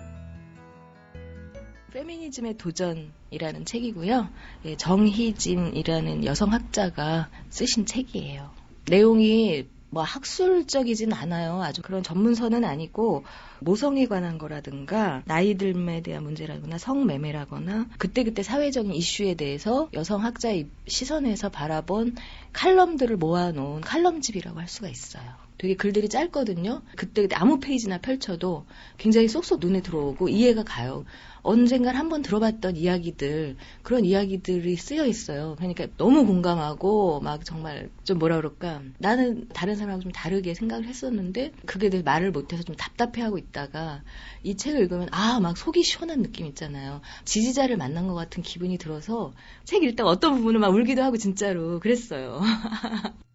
페미니즘의 1.93 2.57
도전이라는 2.57 3.65
책이고요. 3.65 4.29
예, 4.65 4.77
정희진이라는 4.77 6.25
여성학자가 6.25 7.29
쓰신 7.51 7.87
책이에요. 7.87 8.51
내용이 8.87 9.69
뭐 9.95 10.03
학술적이진 10.03 11.13
않아요. 11.13 11.63
아주 11.63 11.81
그런 11.81 12.03
전문서는 12.03 12.65
아니고 12.65 13.25
모성에 13.61 14.07
관한 14.07 14.39
거라든가 14.39 15.23
나이듦에 15.29 16.03
대한 16.03 16.25
문제라거나 16.25 16.79
성매매라거나 16.79 17.87
그때그때 17.97 18.43
사회적인 18.43 18.93
이슈에 18.93 19.35
대해서 19.35 19.89
여성 19.95 20.25
학자의 20.25 20.67
시선에서 20.89 21.49
바라본 21.49 22.17
칼럼들을 22.53 23.17
모아놓은 23.17 23.83
칼럼집이라고 23.83 24.59
할 24.59 24.67
수가 24.67 24.89
있어요. 24.89 25.25
되게 25.59 25.77
글들이 25.77 26.09
짧거든요. 26.09 26.83
그때그때 26.97 27.37
아무 27.37 27.61
페이지나 27.61 27.99
펼쳐도 27.99 28.67
굉장히 28.99 29.29
쏙쏙 29.29 29.61
눈에 29.61 29.81
들어오고 29.81 30.29
이해가 30.29 30.65
가요. 30.65 31.05
언젠간 31.45 31.95
한번 31.95 32.23
들어봤던 32.23 32.77
이야기들, 32.77 33.57
그런 33.83 34.05
이야기들이 34.05 34.77
쓰여 34.77 35.07
있어요. 35.07 35.55
그러니까 35.59 35.87
너무 35.99 36.27
공감하고, 36.27 37.21
막 37.21 37.45
정말 37.45 37.91
좀 38.03 38.19
뭐라 38.19 38.37
그럴까. 38.37 38.83
나는 38.99 39.47
다른 39.53 39.77
사람하고 39.77 40.03
좀 40.03 40.11
다르게 40.13 40.55
생각을 40.55 40.87
했었는데, 40.87 41.53
그게 41.67 41.91
늘 41.91 42.03
말을 42.03 42.33
못해서 42.33 42.63
좀 42.63 42.75
답답해하고 42.77 43.37
있다가, 43.39 44.03
이 44.43 44.57
책을 44.57 44.81
읽으면, 44.81 45.09
아, 45.13 45.39
막 45.39 45.57
속이 45.59 45.83
시원한 45.85 46.23
느낌 46.23 46.47
있잖아요. 46.47 47.03
지지자를 47.27 47.77
만난 47.77 48.09
것 48.09 48.15
같은 48.15 48.43
기분이 48.43 48.79
들어서, 48.79 49.35
책 49.65 49.85
읽다 49.85 50.05
어떤 50.05 50.37
부분은 50.37 50.61
막 50.61 50.69
울기도 50.75 51.03
하고, 51.03 51.19
진짜로. 51.19 51.79
그랬어요. 51.79 52.41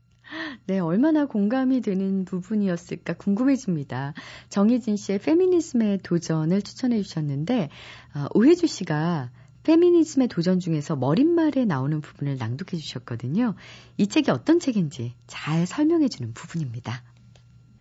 네, 0.65 0.79
얼마나 0.79 1.25
공감이 1.25 1.81
되는 1.81 2.25
부분이었을까 2.25 3.13
궁금해집니다. 3.13 4.13
정혜진 4.49 4.95
씨의 4.97 5.19
페미니즘의 5.19 5.99
도전을 6.03 6.61
추천해 6.61 7.01
주셨는데, 7.01 7.69
어, 8.15 8.27
오혜주 8.33 8.67
씨가 8.67 9.31
페미니즘의 9.63 10.27
도전 10.29 10.59
중에서 10.59 10.95
머릿말에 10.95 11.65
나오는 11.65 12.01
부분을 12.01 12.37
낭독해 12.37 12.79
주셨거든요. 12.79 13.55
이 13.97 14.07
책이 14.07 14.31
어떤 14.31 14.59
책인지 14.59 15.13
잘 15.27 15.65
설명해 15.65 16.07
주는 16.07 16.33
부분입니다. 16.33 17.03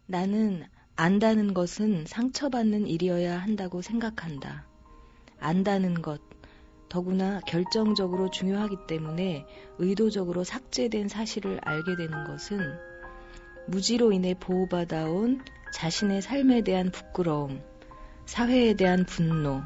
나는 0.07 0.65
안다는 0.97 1.55
것은 1.55 2.05
상처받는 2.07 2.87
일이어야 2.89 3.39
한다고 3.39 3.83
생각한다. 3.83 4.67
안다는 5.39 6.03
것, 6.03 6.21
더구나 6.89 7.41
결정적으로 7.47 8.31
중요하기 8.31 8.87
때문에 8.87 9.47
의도적으로 9.79 10.45
삭제된 10.45 11.09
사실을 11.09 11.61
알게 11.63 11.97
되는 11.97 12.25
것은 12.25 12.61
무지로 13.67 14.13
인해 14.13 14.35
보호받아온 14.39 15.43
자신의 15.75 16.23
삶에 16.23 16.63
대한 16.63 16.91
부끄러움, 16.91 17.61
사회에 18.25 18.75
대한 18.75 19.05
분노, 19.05 19.61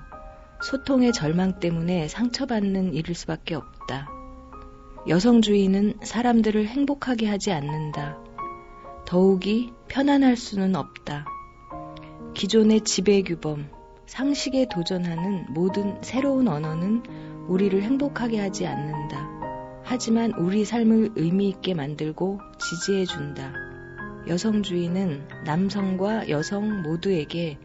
소통의 0.63 1.13
절망 1.13 1.61
때문에 1.61 2.09
상처받는 2.09 2.95
일일 2.95 3.15
수밖에 3.15 3.55
없다. 3.55 4.09
여성주의는 5.09 5.99
사람들을 6.03 6.67
행복하게 6.67 7.29
하지 7.29 7.53
않는다. 7.53 8.19
더욱이 9.05 9.73
편안할 9.89 10.37
수는 10.37 10.77
없다. 10.77 11.27
기존의 12.35 12.83
지배 12.83 13.23
규범, 13.23 13.69
상식에 14.07 14.67
도전하는 14.69 15.47
모든 15.51 16.03
새로운 16.03 16.49
언어는 16.49 17.03
우리를 17.49 17.83
행복하게 17.83 18.41
하지 18.41 18.67
않는다. 18.67 19.29
하지만 19.85 20.33
우리 20.33 20.65
삶을 20.65 21.13
의미있게 21.17 21.75
만들고 21.75 22.41
지지해준다. 22.59 23.53
여성주의는 24.29 25.29
남성과 25.45 26.29
여성 26.29 26.83
모두에게 26.83 27.59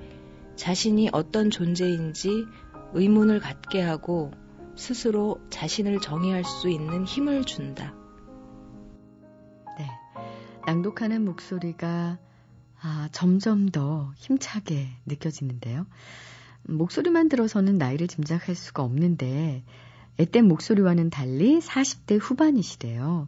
자신이 0.56 1.10
어떤 1.14 1.52
존재인지 1.52 2.46
의문을 2.94 3.40
갖게 3.40 3.82
하고 3.82 4.32
스스로 4.76 5.40
자신을 5.50 6.00
정의할 6.00 6.44
수 6.44 6.70
있는 6.70 7.06
힘을 7.06 7.44
준다. 7.44 7.94
네. 9.78 9.88
낭독하는 10.66 11.24
목소리가 11.26 12.18
아, 12.82 13.10
점점 13.12 13.70
더 13.70 14.12
힘차게 14.18 14.90
느껴지는데요. 15.06 15.86
목소리만 16.64 17.30
들어서는 17.30 17.78
나이를 17.78 18.08
짐작할 18.08 18.56
수가 18.56 18.84
없는데 18.84 19.64
앳된 20.18 20.48
목소리와는 20.48 21.10
달리 21.10 21.60
40대 21.60 22.20
후반이시래요. 22.22 23.28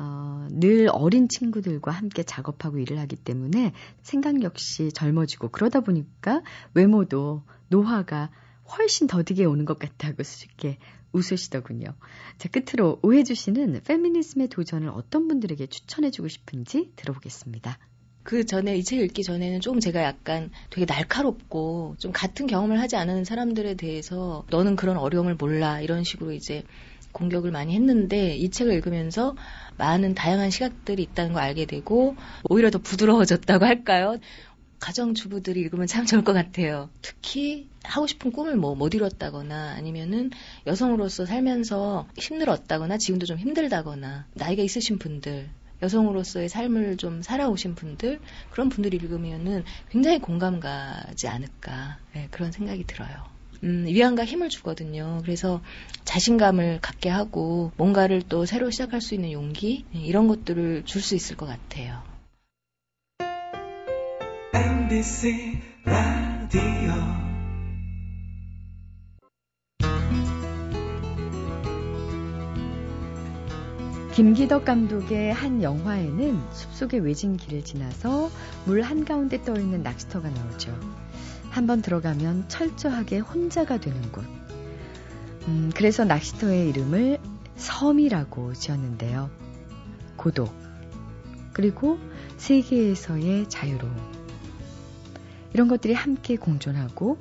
어, 0.00 0.48
늘 0.50 0.88
어린 0.90 1.28
친구들과 1.28 1.92
함께 1.92 2.24
작업하고 2.24 2.78
일을 2.78 2.98
하기 2.98 3.16
때문에 3.16 3.72
생각 4.02 4.42
역시 4.42 4.90
젊어지고 4.92 5.48
그러다 5.48 5.80
보니까 5.80 6.42
외모도 6.74 7.42
노화가 7.68 8.30
훨씬 8.76 9.06
더디게 9.06 9.44
오는 9.44 9.64
것 9.64 9.78
같다고 9.78 10.22
수줍게 10.22 10.78
웃으시더군요. 11.12 11.94
자, 12.38 12.48
끝으로 12.48 12.98
오해주 13.02 13.34
씨는 13.36 13.82
페미니즘의 13.84 14.48
도전을 14.48 14.88
어떤 14.88 15.28
분들에게 15.28 15.66
추천해주고 15.68 16.26
싶은지 16.26 16.92
들어보겠습니다. 16.96 17.78
그 18.24 18.44
전에 18.46 18.76
이 18.76 18.82
책 18.82 19.00
읽기 19.00 19.22
전에는 19.22 19.60
조금 19.60 19.80
제가 19.80 20.02
약간 20.02 20.50
되게 20.70 20.86
날카롭고 20.86 21.96
좀 21.98 22.10
같은 22.12 22.46
경험을 22.46 22.80
하지 22.80 22.96
않은 22.96 23.24
사람들에 23.24 23.74
대해서 23.74 24.44
너는 24.50 24.76
그런 24.76 24.96
어려움을 24.96 25.34
몰라 25.36 25.80
이런 25.80 26.04
식으로 26.04 26.32
이제 26.32 26.64
공격을 27.12 27.52
많이 27.52 27.74
했는데 27.74 28.34
이 28.36 28.50
책을 28.50 28.72
읽으면서 28.74 29.36
많은 29.76 30.14
다양한 30.14 30.50
시각들이 30.50 31.02
있다는 31.02 31.32
걸 31.34 31.42
알게 31.42 31.66
되고 31.66 32.16
오히려 32.50 32.70
더 32.70 32.78
부드러워졌다고 32.78 33.64
할까요? 33.64 34.18
가정주부들이 34.80 35.60
읽으면 35.60 35.86
참 35.86 36.04
좋을 36.04 36.24
것 36.24 36.32
같아요. 36.32 36.90
특히 37.02 37.68
하고 37.84 38.06
싶은 38.06 38.32
꿈을 38.32 38.56
뭐 38.56 38.74
못 38.74 38.94
이뤘다거나 38.94 39.74
아니면은 39.76 40.30
여성으로서 40.66 41.26
살면서 41.26 42.08
힘들었다거나 42.18 42.98
지금도 42.98 43.26
좀 43.26 43.38
힘들다거나 43.38 44.26
나이가 44.34 44.62
있으신 44.62 44.98
분들 44.98 45.48
여성으로서의 45.82 46.48
삶을 46.48 46.96
좀 46.96 47.22
살아오신 47.22 47.74
분들 47.74 48.20
그런 48.50 48.68
분들이 48.68 48.96
읽으면은 48.96 49.64
굉장히 49.90 50.18
공감 50.18 50.60
가지 50.60 51.28
않을까 51.28 51.98
네, 52.14 52.28
그런 52.30 52.52
생각이 52.52 52.84
들어요. 52.86 53.10
음, 53.62 53.84
위안과 53.86 54.24
힘을 54.24 54.50
주거든요. 54.50 55.20
그래서 55.22 55.62
자신감을 56.04 56.80
갖게 56.82 57.08
하고 57.08 57.72
뭔가를 57.76 58.22
또 58.28 58.44
새로 58.44 58.70
시작할 58.70 59.00
수 59.00 59.14
있는 59.14 59.32
용기 59.32 59.84
네, 59.92 60.00
이런 60.00 60.28
것들을 60.28 60.84
줄 60.84 61.00
수 61.02 61.14
있을 61.14 61.36
것 61.36 61.46
같아요. 61.46 62.02
MBC 64.54 65.60
라디오 65.84 67.23
김기덕 74.14 74.64
감독의 74.64 75.32
한 75.32 75.60
영화에는 75.60 76.40
숲속의 76.52 77.00
외진 77.00 77.36
길을 77.36 77.64
지나서 77.64 78.30
물 78.64 78.82
한가운데 78.82 79.42
떠있는 79.42 79.82
낚시터가 79.82 80.30
나오죠. 80.30 80.72
한번 81.50 81.82
들어가면 81.82 82.48
철저하게 82.48 83.18
혼자가 83.18 83.80
되는 83.80 84.00
곳. 84.12 84.24
음, 85.48 85.72
그래서 85.74 86.04
낚시터의 86.04 86.68
이름을 86.68 87.18
섬이라고 87.56 88.52
지었는데요. 88.52 89.30
고독. 90.14 90.54
그리고 91.52 91.98
세계에서의 92.36 93.48
자유로움. 93.48 93.96
이런 95.54 95.66
것들이 95.66 95.92
함께 95.92 96.36
공존하고 96.36 97.18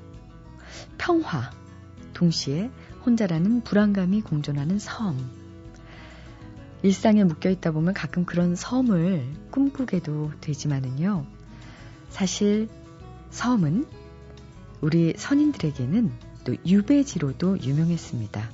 평화. 1.00 1.50
동시에 2.14 2.70
혼자라는 3.04 3.64
불안감이 3.64 4.22
공존하는 4.22 4.78
섬. 4.78 5.43
일상에 6.84 7.24
묶여 7.24 7.50
있다 7.50 7.72
보면 7.72 7.94
가끔 7.94 8.26
그런 8.26 8.56
섬을 8.56 9.26
꿈꾸게도 9.52 10.34
되지만은요. 10.42 11.26
사실 12.10 12.68
섬은 13.32 13.88
우리 14.82 15.14
선인들에게는 15.16 16.12
또 16.44 16.56
유배지로도 16.66 17.62
유명했습니다. 17.62 18.50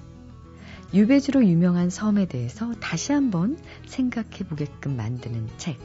유배지로 0.93 1.43
유명한 1.45 1.89
섬에 1.89 2.27
대해서 2.27 2.73
다시 2.79 3.11
한번 3.11 3.57
생각해 3.87 4.47
보게끔 4.47 4.95
만드는 4.95 5.47
책. 5.57 5.79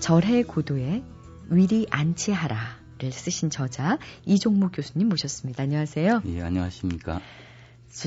절해 0.00 0.44
고도의 0.44 1.04
위리 1.48 1.86
안치하라를 1.90 3.12
쓰신 3.12 3.50
저자 3.50 3.98
이종목 4.24 4.72
교수님 4.72 5.10
모셨습니다. 5.10 5.62
안녕하세요. 5.64 6.22
예, 6.24 6.42
안녕하십니까. 6.42 7.20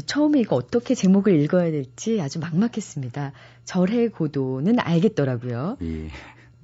처음에 0.05 0.39
이거 0.39 0.55
어떻게 0.55 0.93
제목을 0.95 1.39
읽어야 1.41 1.71
될지 1.71 2.21
아주 2.21 2.39
막막했습니다. 2.39 3.33
절해 3.65 4.09
고도는 4.09 4.79
알겠더라고요. 4.79 5.77
예. 5.81 6.09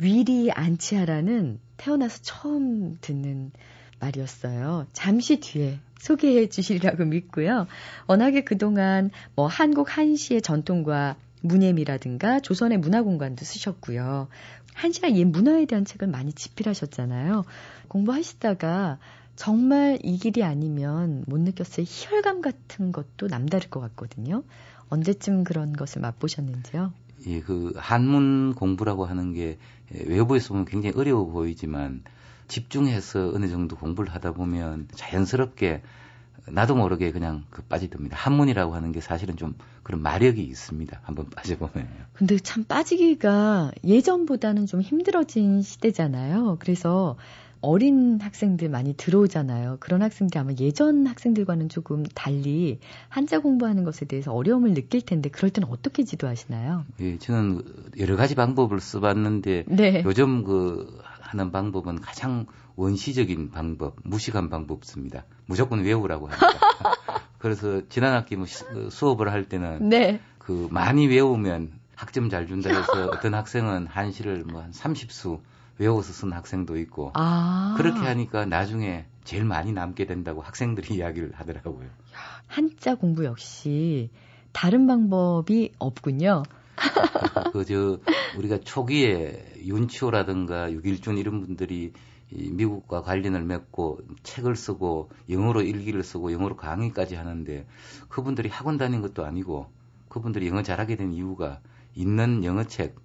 위리 0.02 0.52
안치하라는 0.52 1.60
태어나서 1.78 2.20
처음 2.22 2.98
듣는 3.02 3.52
말이었어요. 4.00 4.88
잠시 4.94 5.40
뒤에 5.40 5.80
소개해 6.00 6.50
주시리라고 6.50 7.06
믿고요. 7.06 7.68
워낙에 8.08 8.44
그동안 8.44 9.10
뭐 9.36 9.48
한국 9.48 9.98
한시의 9.98 10.42
전통과 10.42 11.16
문예미라든가 11.42 12.40
조선의 12.42 12.78
문화공간도 12.80 13.46
쓰셨고요. 13.46 14.28
한시나 14.74 15.12
옛 15.14 15.26
문화에 15.26 15.66
대한 15.66 15.86
책을 15.86 16.08
많이 16.08 16.34
집필하셨잖아요. 16.34 17.46
공부하시다가 17.88 19.00
정말 19.36 20.00
이 20.04 20.18
길이 20.18 20.44
아니면 20.44 21.24
못 21.28 21.40
느꼈을 21.40 21.84
희열감 21.86 22.42
같은 22.42 22.92
것도 22.92 23.28
남다를 23.28 23.70
것 23.70 23.80
같거든요. 23.82 24.44
언제쯤 24.90 25.44
그런 25.44 25.74
것을 25.74 26.02
맛보셨는지요? 26.02 26.94
예, 27.28 27.42
그 27.42 27.74
한문 27.76 28.54
공부라고 28.56 29.06
하는 29.06 29.34
게 29.34 29.58
외부에서 30.08 30.50
보면 30.50 30.66
굉장히 30.66 30.96
어려워 30.96 31.26
보이지만 31.26 32.04
집중해서 32.48 33.32
어느 33.34 33.48
정도 33.48 33.76
공부를 33.76 34.14
하다 34.14 34.34
보면 34.34 34.88
자연스럽게 34.94 35.82
나도 36.48 36.76
모르게 36.76 37.12
그냥 37.12 37.44
그 37.50 37.64
빠지듭니다. 37.64 38.16
한문이라고 38.18 38.76
하는 38.76 38.92
게 38.92 39.02
사실은 39.02 39.36
좀 39.36 39.56
그런 39.82 40.02
마력이 40.02 40.44
있습니다. 40.44 41.00
한번 41.04 41.30
빠져보면요. 41.32 41.90
근데 42.14 42.38
참 42.38 42.64
빠지기가 42.64 43.72
예전보다는 43.84 44.68
좀 44.68 44.82
힘들어진 44.82 45.64
시대잖아요. 45.64 46.58
그래서 46.60 47.18
어린 47.66 48.20
학생들 48.22 48.70
많이 48.70 48.94
들어오잖아요. 48.94 49.78
그런 49.80 50.02
학생들이 50.02 50.40
아마 50.40 50.52
예전 50.60 51.08
학생들과는 51.08 51.70
조금 51.70 52.04
달리 52.04 52.80
한자 53.10 53.40
공부하는 53.40 53.84
것에 53.84 54.06
대해서 54.06 54.32
어려움을 54.34 54.74
느낄 54.74 55.02
텐데 55.02 55.30
그럴 55.30 55.50
때는 55.50 55.70
어떻게 55.70 56.04
지도하시나요? 56.04 56.86
예, 57.00 57.18
저는 57.18 57.64
여러 58.00 58.16
가지 58.16 58.36
방법을 58.36 58.80
써봤는데 58.80 59.66
네. 59.68 60.04
요즘 60.06 60.44
그 60.44 61.00
하는 61.22 61.52
방법은 61.52 62.02
가장 62.02 62.46
원시적인 62.76 63.52
방법, 63.52 63.96
무식한 64.04 64.50
방법입니다. 64.50 65.26
무조건 65.48 65.84
외우라고 65.84 66.28
합니다. 66.28 66.60
그래서 67.40 67.82
지난 67.90 68.14
학기 68.14 68.36
뭐그 68.36 68.90
수업을 68.92 69.32
할 69.32 69.50
때는 69.50 69.90
네. 69.90 70.20
그 70.38 70.68
많이 70.72 71.08
외우면 71.08 71.72
학점 71.96 72.30
잘 72.30 72.48
준다 72.48 72.70
해서 72.70 73.10
어떤 73.12 73.34
학생은 73.34 73.88
한시를 73.88 74.44
뭐 74.44 74.62
한 74.62 74.72
30수 74.72 75.40
외워서 75.78 76.14
쓴 76.14 76.32
학생도 76.32 76.78
있고 76.78 77.12
아. 77.14 77.76
그렇게 77.78 78.00
하니까 78.00 78.46
나중에 78.46 79.06
제일 79.24 79.44
많이 79.44 79.74
남게 79.74 80.06
된다고 80.06 80.42
학생들이 80.42 80.96
이야기를 80.96 81.32
하더라고요. 81.34 81.90
한자 82.48 82.96
공부 82.96 83.26
역시 83.26 84.10
다른 84.52 84.88
방법이 84.88 85.74
없군요. 85.80 86.44
그저 87.54 88.00
우리가 88.38 88.60
초기에 88.60 89.54
윤치호라든가 89.64 90.72
육일준 90.72 91.18
이런 91.18 91.42
분들이 91.42 91.94
이 92.32 92.50
미국과 92.50 93.02
관련을 93.02 93.44
맺고 93.44 94.00
책을 94.24 94.56
쓰고 94.56 95.10
영어로 95.30 95.62
일기를 95.62 96.04
쓰고 96.04 96.32
영어로 96.32 96.56
강의까지 96.56 97.16
하는데 97.16 97.66
그분들이 98.10 98.50
학원 98.50 98.78
다닌 98.78 99.02
것도 99.02 99.26
아니고 99.26 99.72
그분들이 100.10 100.48
영어 100.48 100.64
잘하게 100.64 100.96
된 100.96 101.14
이유가 101.14 101.60
있는 101.94 102.44
영어책 102.44 102.96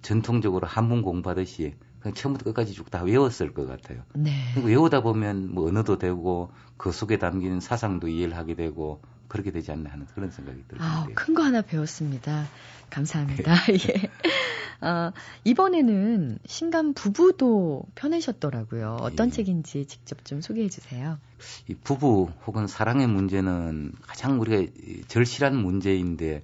전통적으로 0.00 0.66
한문 0.66 1.02
공부하듯이 1.02 1.74
그냥 2.02 2.14
처음부터 2.14 2.44
끝까지 2.44 2.72
쭉 2.74 2.90
다 2.90 3.02
외웠을 3.02 3.54
것 3.54 3.66
같아요. 3.66 4.02
네. 4.12 4.32
외우다 4.62 5.00
보면 5.02 5.54
뭐 5.54 5.66
언어도 5.68 5.96
되고 5.98 6.50
그 6.76 6.92
속에 6.92 7.18
담긴 7.18 7.60
사상도 7.60 8.08
이해를 8.08 8.36
하게 8.36 8.54
되고 8.54 9.00
그렇게 9.28 9.50
되지 9.50 9.72
않나 9.72 9.90
하는 9.90 10.06
그런 10.14 10.30
생각이 10.30 10.64
들어요. 10.68 10.86
아, 10.86 11.06
큰 11.14 11.34
거 11.34 11.42
하나 11.42 11.62
배웠습니다. 11.62 12.46
감사합니다. 12.90 13.54
예. 13.72 14.10
어, 14.86 15.12
이번에는 15.44 16.38
신감 16.44 16.92
부부도 16.92 17.84
펴내셨더라고요. 17.94 18.98
어떤 19.00 19.28
예. 19.28 19.30
책인지 19.32 19.86
직접 19.86 20.22
좀 20.24 20.40
소개해 20.42 20.68
주세요. 20.68 21.18
이 21.68 21.74
부부 21.74 22.30
혹은 22.46 22.66
사랑의 22.66 23.06
문제는 23.06 23.92
가장 24.02 24.40
우리가 24.40 24.70
절실한 25.08 25.56
문제인데 25.56 26.42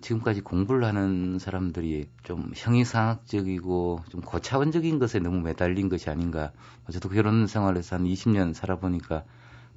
지금까지 0.00 0.40
공부를 0.42 0.84
하는 0.84 1.38
사람들이 1.38 2.08
좀 2.22 2.52
형이상학적이고 2.54 4.04
좀 4.10 4.20
고차원적인 4.20 4.98
것에 4.98 5.18
너무 5.18 5.40
매달린 5.40 5.88
것이 5.88 6.08
아닌가. 6.10 6.52
저도 6.90 7.08
결혼 7.08 7.46
생활에서 7.46 7.96
한 7.96 8.04
20년 8.04 8.54
살아보니까 8.54 9.24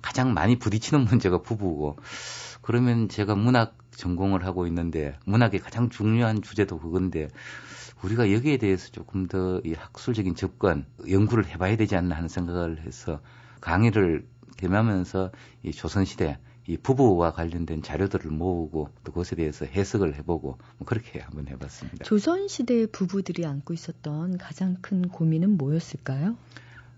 가장 0.01 0.33
많이 0.33 0.57
부딪히는 0.57 1.05
문제가 1.05 1.41
부부고 1.41 1.97
그러면 2.61 3.09
제가 3.09 3.35
문학 3.35 3.77
전공을 3.91 4.45
하고 4.45 4.67
있는데 4.67 5.17
문학의 5.25 5.59
가장 5.59 5.89
중요한 5.89 6.41
주제도 6.41 6.79
그건데 6.79 7.27
우리가 8.03 8.31
여기에 8.31 8.57
대해서 8.57 8.89
조금 8.89 9.27
더 9.27 9.61
이 9.63 9.73
학술적인 9.73 10.35
접근 10.35 10.85
연구를 11.09 11.45
해봐야 11.47 11.77
되지 11.77 11.95
않나 11.95 12.15
하는 12.15 12.27
생각을 12.29 12.81
해서 12.85 13.19
강의를 13.59 14.25
되면서 14.57 15.31
이 15.63 15.71
조선시대 15.71 16.37
이 16.67 16.77
부부와 16.77 17.33
관련된 17.33 17.81
자료들을 17.81 18.29
모으고 18.29 18.89
또 19.03 19.11
그것에 19.11 19.35
대해서 19.35 19.65
해석을 19.65 20.15
해보고 20.15 20.57
뭐 20.77 20.85
그렇게 20.85 21.19
한번 21.19 21.47
해봤습니다. 21.47 22.05
조선 22.05 22.47
시대 22.47 22.85
부부들이 22.85 23.45
안고 23.45 23.73
있었던 23.73 24.37
가장 24.37 24.77
큰 24.81 25.07
고민은 25.07 25.57
뭐였을까요? 25.57 26.35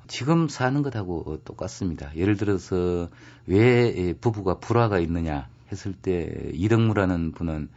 지금 0.08 0.50
사는 0.50 0.82
것하고 0.82 1.40
똑같습니다. 1.46 2.14
예를 2.16 2.36
들어서 2.36 3.10
왜 3.48 4.14
부부가 4.14 4.60
불화가 4.60 5.00
있느냐 5.00 5.48
했을 5.72 5.94
때 5.94 6.52
이덕무라는 6.54 7.32
분은 7.32 7.70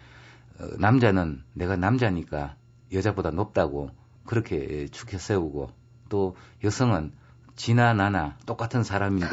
어, 0.58 0.66
남자는 0.78 1.42
내가 1.52 1.76
남자니까 1.76 2.56
여자보다 2.92 3.30
높다고 3.30 3.90
그렇게 4.24 4.88
축해 4.88 5.18
세우고 5.18 5.70
또 6.08 6.36
여성은 6.64 7.12
지나 7.56 7.94
나나 7.94 8.36
똑같은 8.46 8.84
사람인데 8.84 9.26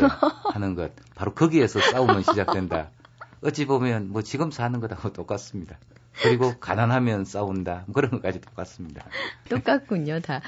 하는 0.53 0.75
것 0.75 0.91
바로 1.15 1.33
거기에서 1.33 1.79
싸움은 1.81 2.23
시작된다. 2.23 2.89
어찌 3.41 3.65
보면 3.65 4.09
뭐 4.09 4.21
지금 4.21 4.51
사는 4.51 4.79
것하고 4.79 5.11
똑같습니다. 5.13 5.77
그리고 6.21 6.53
가난하면 6.59 7.25
싸운다. 7.25 7.83
뭐 7.87 7.93
그런 7.93 8.11
것까지 8.11 8.39
똑같습니다. 8.39 9.03
똑같군요, 9.49 10.19
다. 10.21 10.41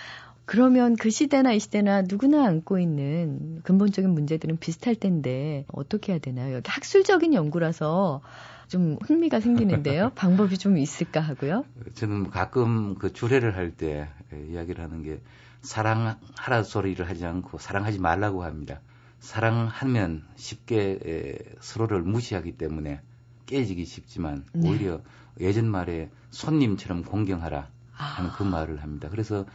그러면 0.45 0.95
그 0.95 1.09
시대나 1.09 1.53
이 1.53 1.59
시대나 1.59 2.03
누구나 2.03 2.45
안고 2.45 2.77
있는 2.79 3.61
근본적인 3.63 4.09
문제들은 4.11 4.57
비슷할 4.57 4.95
텐데 4.95 5.65
어떻게 5.73 6.11
해야 6.13 6.19
되나요? 6.19 6.55
여기 6.55 6.69
학술적인 6.69 7.33
연구라서 7.33 8.21
좀 8.67 8.97
흥미가 9.01 9.39
생기는데요. 9.39 10.11
방법이 10.15 10.57
좀 10.59 10.77
있을까 10.77 11.19
하고요. 11.19 11.65
저는 11.95 12.29
가끔 12.29 12.95
그 12.95 13.11
주례를 13.11 13.55
할 13.55 13.71
때 13.75 14.07
이야기를 14.51 14.83
하는 14.83 15.01
게 15.03 15.19
사랑하라 15.65 16.63
소리를 16.63 17.07
하지 17.07 17.25
않고 17.25 17.57
사랑하지 17.57 17.99
말라고 17.99 18.43
합니다. 18.43 18.79
사랑하면 19.19 20.23
쉽게 20.35 21.39
서로를 21.59 22.03
무시하기 22.03 22.57
때문에 22.57 23.01
깨지기 23.47 23.85
쉽지만 23.85 24.45
네. 24.53 24.69
오히려 24.69 25.01
예전 25.39 25.69
말에 25.69 26.09
손님처럼 26.29 27.03
공경하라 27.03 27.67
하는 27.91 28.31
그 28.31 28.43
말을 28.43 28.83
합니다. 28.83 29.07
그래서 29.09 29.45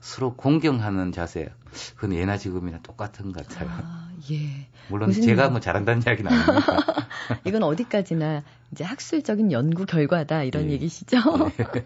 서로 0.00 0.34
공경하는 0.34 1.12
자세, 1.12 1.52
그건 1.96 2.14
예나 2.14 2.38
지금이나 2.38 2.80
똑같은 2.82 3.32
것 3.32 3.46
같아요. 3.46 3.68
아, 3.70 4.10
예. 4.30 4.68
물론 4.88 5.12
제가 5.12 5.50
뭐 5.50 5.60
잘한다는 5.60 6.02
이야기는 6.02 6.32
아닙니다. 6.32 6.66
이건 7.44 7.62
어디까지나 7.62 8.42
이제 8.72 8.84
학술적인 8.84 9.52
연구 9.52 9.84
결과다 9.84 10.42
이런 10.42 10.64
예. 10.64 10.70
얘기시죠? 10.72 11.18
예. 11.60 11.82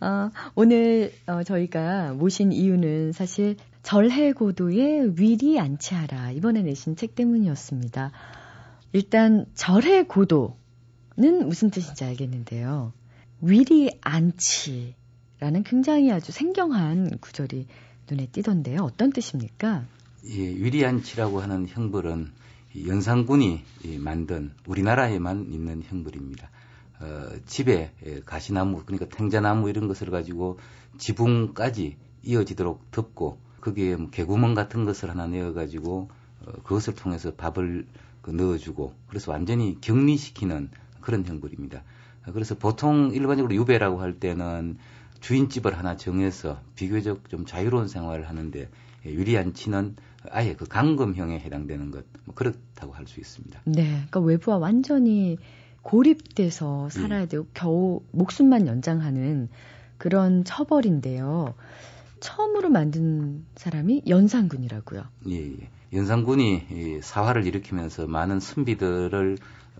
어, 0.00 0.30
오늘 0.54 1.12
어, 1.26 1.42
저희가 1.42 2.14
모신 2.14 2.52
이유는 2.52 3.12
사실 3.12 3.56
절해고도의 3.82 5.18
위리 5.18 5.60
안치하라 5.60 6.32
이번에 6.32 6.62
내신 6.62 6.96
책 6.96 7.14
때문이었습니다. 7.14 8.10
일단 8.92 9.46
절해고도는 9.54 11.46
무슨 11.46 11.70
뜻인지 11.70 12.04
알겠는데요. 12.04 12.92
위리 13.42 13.90
안치라는 14.00 15.64
굉장히 15.64 16.10
아주 16.12 16.32
생경한 16.32 17.18
구절이 17.18 17.66
눈에 18.10 18.26
띄던데요. 18.26 18.80
어떤 18.82 19.12
뜻입니까? 19.12 19.84
예, 20.26 20.38
위리 20.38 20.84
안치라고 20.84 21.40
하는 21.40 21.66
형벌은 21.68 22.32
연산군이 22.86 23.62
만든 23.98 24.52
우리나라에만 24.66 25.52
있는 25.52 25.82
형벌입니다. 25.82 26.50
어, 27.00 27.28
집에 27.46 27.92
가시나무 28.26 28.82
그러니까 28.84 29.08
탱자나무 29.08 29.68
이런 29.70 29.88
것을 29.88 30.10
가지고 30.10 30.58
지붕까지 30.98 31.96
이어지도록 32.22 32.90
덮고 32.90 33.38
거기에 33.60 33.96
뭐 33.96 34.10
개구멍 34.10 34.54
같은 34.54 34.84
것을 34.84 35.10
하나 35.10 35.26
내어 35.26 35.52
가지고 35.52 36.08
어, 36.44 36.52
그것을 36.64 36.94
통해서 36.94 37.32
밥을 37.34 37.86
그 38.22 38.30
넣어주고 38.30 38.92
그래서 39.08 39.32
완전히 39.32 39.78
격리시키는 39.80 40.70
그런 41.00 41.24
형벌입니다. 41.24 41.82
그래서 42.34 42.54
보통 42.54 43.10
일반적으로 43.14 43.54
유배라고 43.54 44.00
할 44.02 44.20
때는 44.20 44.76
주인집을 45.20 45.76
하나 45.76 45.96
정해서 45.96 46.60
비교적 46.76 47.28
좀 47.30 47.46
자유로운 47.46 47.88
생활을 47.88 48.28
하는데 48.28 48.68
유리한 49.06 49.54
치는 49.54 49.96
아예 50.30 50.54
그 50.54 50.66
강금형에 50.66 51.38
해당되는 51.40 51.90
것 51.90 52.04
뭐 52.24 52.34
그렇다고 52.34 52.92
할 52.92 53.06
수 53.06 53.18
있습니다. 53.20 53.60
네, 53.64 53.84
그러니까 54.10 54.20
외부와 54.20 54.58
완전히 54.58 55.38
고립돼서 55.82 56.88
살아야 56.90 57.26
되고 57.26 57.44
음. 57.44 57.50
겨우 57.54 58.02
목숨만 58.12 58.66
연장하는 58.66 59.48
그런 59.98 60.44
처벌인데요. 60.44 61.54
처음으로 62.20 62.68
만든 62.68 63.44
사람이 63.56 64.02
연산군이라고요. 64.08 65.04
예, 65.28 65.36
예. 65.36 65.68
연산군이 65.92 67.00
사화를 67.02 67.46
일으키면서 67.46 68.06
많은 68.06 68.40
선비들을 68.40 69.38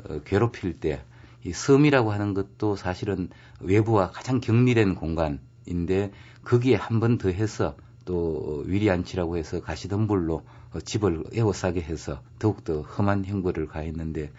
어, 0.08 0.20
괴롭힐 0.24 0.80
때 0.80 1.02
이 1.44 1.52
섬이라고 1.52 2.12
하는 2.12 2.34
것도 2.34 2.76
사실은 2.76 3.30
외부와 3.60 4.10
가장 4.10 4.40
격리된 4.40 4.94
공간인데 4.94 6.12
거기에 6.44 6.76
한 6.76 7.00
번 7.00 7.16
더 7.16 7.30
해서 7.30 7.76
또 8.04 8.62
위리안치라고 8.66 9.36
해서 9.38 9.60
가시덤불로 9.60 10.42
집을 10.84 11.24
에워싸게 11.32 11.80
해서 11.80 12.20
더욱더 12.38 12.82
험한 12.82 13.24
형벌을 13.24 13.68
가했는데 13.68 14.32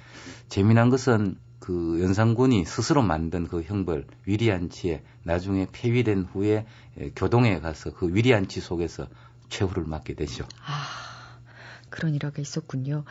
재미난 0.48 0.90
것은 0.90 1.38
그 1.62 2.02
연산군이 2.02 2.66
스스로 2.66 3.04
만든 3.04 3.48
그 3.48 3.62
형벌 3.62 4.06
위리안치에 4.26 5.04
나중에 5.24 5.68
폐위된 5.72 6.24
후에 6.24 6.66
교동에 7.16 7.60
가서 7.60 7.94
그 7.94 8.14
위리안치 8.14 8.60
속에서 8.60 9.08
최후를 9.50 9.84
맞게 9.86 10.16
되죠. 10.16 10.46
아 10.66 11.40
그런 11.90 12.16
일화가 12.16 12.42
있었군요. 12.42 13.04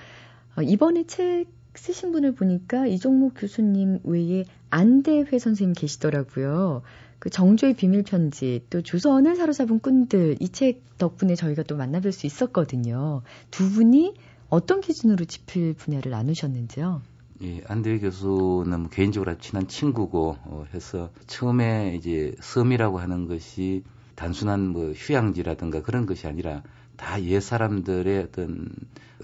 어, 0.56 0.62
이번에 0.62 1.06
책 1.06 1.46
쓰신 1.76 2.10
분을 2.10 2.34
보니까 2.34 2.86
이종목 2.86 3.34
교수님 3.36 4.00
외에 4.02 4.44
안대회 4.70 5.38
선생님 5.38 5.74
계시더라고요. 5.74 6.82
그 7.20 7.30
정조의 7.30 7.74
비밀 7.74 8.02
편지 8.02 8.64
또 8.70 8.82
조선을 8.82 9.36
사로잡은 9.36 9.78
꾼들 9.78 10.38
이 10.40 10.48
책 10.48 10.82
덕분에 10.98 11.36
저희가 11.36 11.62
또 11.62 11.76
만나뵐 11.76 12.10
수 12.12 12.26
있었거든요. 12.26 13.22
두 13.52 13.70
분이 13.70 14.14
어떤 14.48 14.80
기준으로 14.80 15.24
짚을 15.24 15.74
분야를 15.74 16.10
나누셨는지요? 16.10 17.02
예, 17.42 17.62
안대회 17.68 17.98
교수는 18.00 18.80
뭐 18.80 18.90
개인적으로 18.90 19.38
친한 19.38 19.66
친구고 19.66 20.36
어, 20.44 20.64
해서 20.74 21.10
처음에 21.26 21.94
이제 21.96 22.34
섬이라고 22.40 22.98
하는 23.00 23.26
것이 23.26 23.82
단순한 24.14 24.68
뭐 24.68 24.92
휴양지라든가 24.92 25.82
그런 25.82 26.04
것이 26.04 26.26
아니라 26.26 26.62
다 26.96 27.18
옛 27.18 27.40
사람들의 27.40 28.24
어떤 28.24 28.68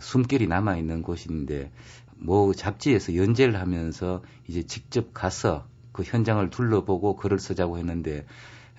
숨결이 0.01 0.47
남아 0.47 0.79
있는 0.79 1.03
곳인데 1.03 1.71
뭐 2.17 2.55
잡지에서 2.55 3.15
연재를 3.17 3.61
하면서 3.61 4.23
이제 4.49 4.63
직접 4.63 5.13
가서 5.13 5.67
그 5.93 6.03
현장을 6.03 6.49
둘러보고 6.49 7.17
글을 7.17 7.39
쓰자고 7.39 7.77
했는데 7.77 8.25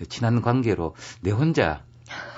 친한 0.09 0.41
관계로 0.41 0.95
내 1.21 1.29
혼자 1.29 1.83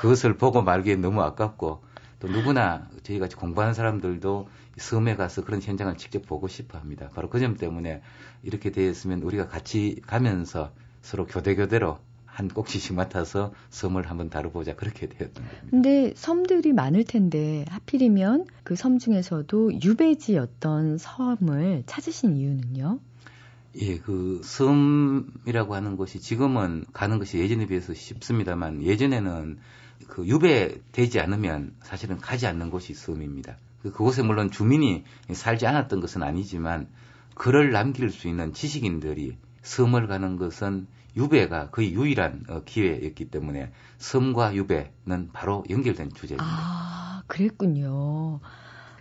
그것을 0.01 0.35
보고 0.35 0.61
말기엔 0.61 0.99
너무 0.99 1.21
아깝고 1.21 1.81
또 2.19 2.27
누구나 2.27 2.87
저희 3.03 3.19
같이 3.19 3.35
공부하는 3.35 3.73
사람들도 3.73 4.49
섬에 4.77 5.15
가서 5.15 5.43
그런 5.43 5.61
현장을 5.61 5.95
직접 5.97 6.25
보고 6.25 6.47
싶어 6.47 6.77
합니다. 6.77 7.09
바로 7.15 7.29
그 7.29 7.39
점 7.39 7.55
때문에 7.55 8.01
이렇게 8.43 8.71
되었으면 8.71 9.21
우리가 9.23 9.47
같이 9.47 10.01
가면서 10.05 10.71
서로 11.01 11.25
교대교대로 11.25 11.97
한 12.25 12.47
꼭지씩 12.47 12.95
맡아서 12.95 13.53
섬을 13.69 14.09
한번 14.09 14.29
다뤄보자 14.29 14.75
그렇게 14.75 15.07
되었던 15.07 15.43
겁니다. 15.43 15.67
근데 15.71 16.13
섬들이 16.15 16.71
많을 16.73 17.03
텐데 17.03 17.65
하필이면 17.69 18.45
그 18.63 18.75
섬 18.75 18.99
중에서도 18.99 19.81
유배지였던 19.81 20.97
섬을 20.97 21.83
찾으신 21.85 22.37
이유는요? 22.37 22.99
예, 23.81 23.97
그 23.99 24.41
섬이라고 24.43 25.75
하는 25.75 25.95
것이 25.97 26.19
지금은 26.19 26.85
가는 26.93 27.19
것이 27.19 27.37
예전에 27.39 27.65
비해서 27.67 27.93
쉽습니다만 27.93 28.83
예전에는 28.83 29.57
그 30.07 30.25
유배되지 30.25 31.19
않으면 31.19 31.73
사실은 31.81 32.17
가지 32.17 32.47
않는 32.47 32.69
곳이 32.69 32.93
섬입니다. 32.93 33.57
그 33.81 33.91
그곳에 33.91 34.23
물론 34.23 34.51
주민이 34.51 35.03
살지 35.31 35.67
않았던 35.67 35.99
것은 35.99 36.23
아니지만 36.23 36.87
글을 37.35 37.71
남길 37.71 38.09
수 38.09 38.27
있는 38.27 38.53
지식인들이 38.53 39.37
섬을 39.61 40.07
가는 40.07 40.35
것은 40.35 40.87
유배가 41.15 41.69
거의 41.69 41.93
유일한 41.93 42.43
어, 42.49 42.61
기회였기 42.63 43.29
때문에 43.29 43.71
섬과 43.97 44.55
유배는 44.55 45.29
바로 45.33 45.63
연결된 45.69 46.13
주제입니다. 46.13 46.45
아, 46.45 47.23
그랬군요. 47.27 48.39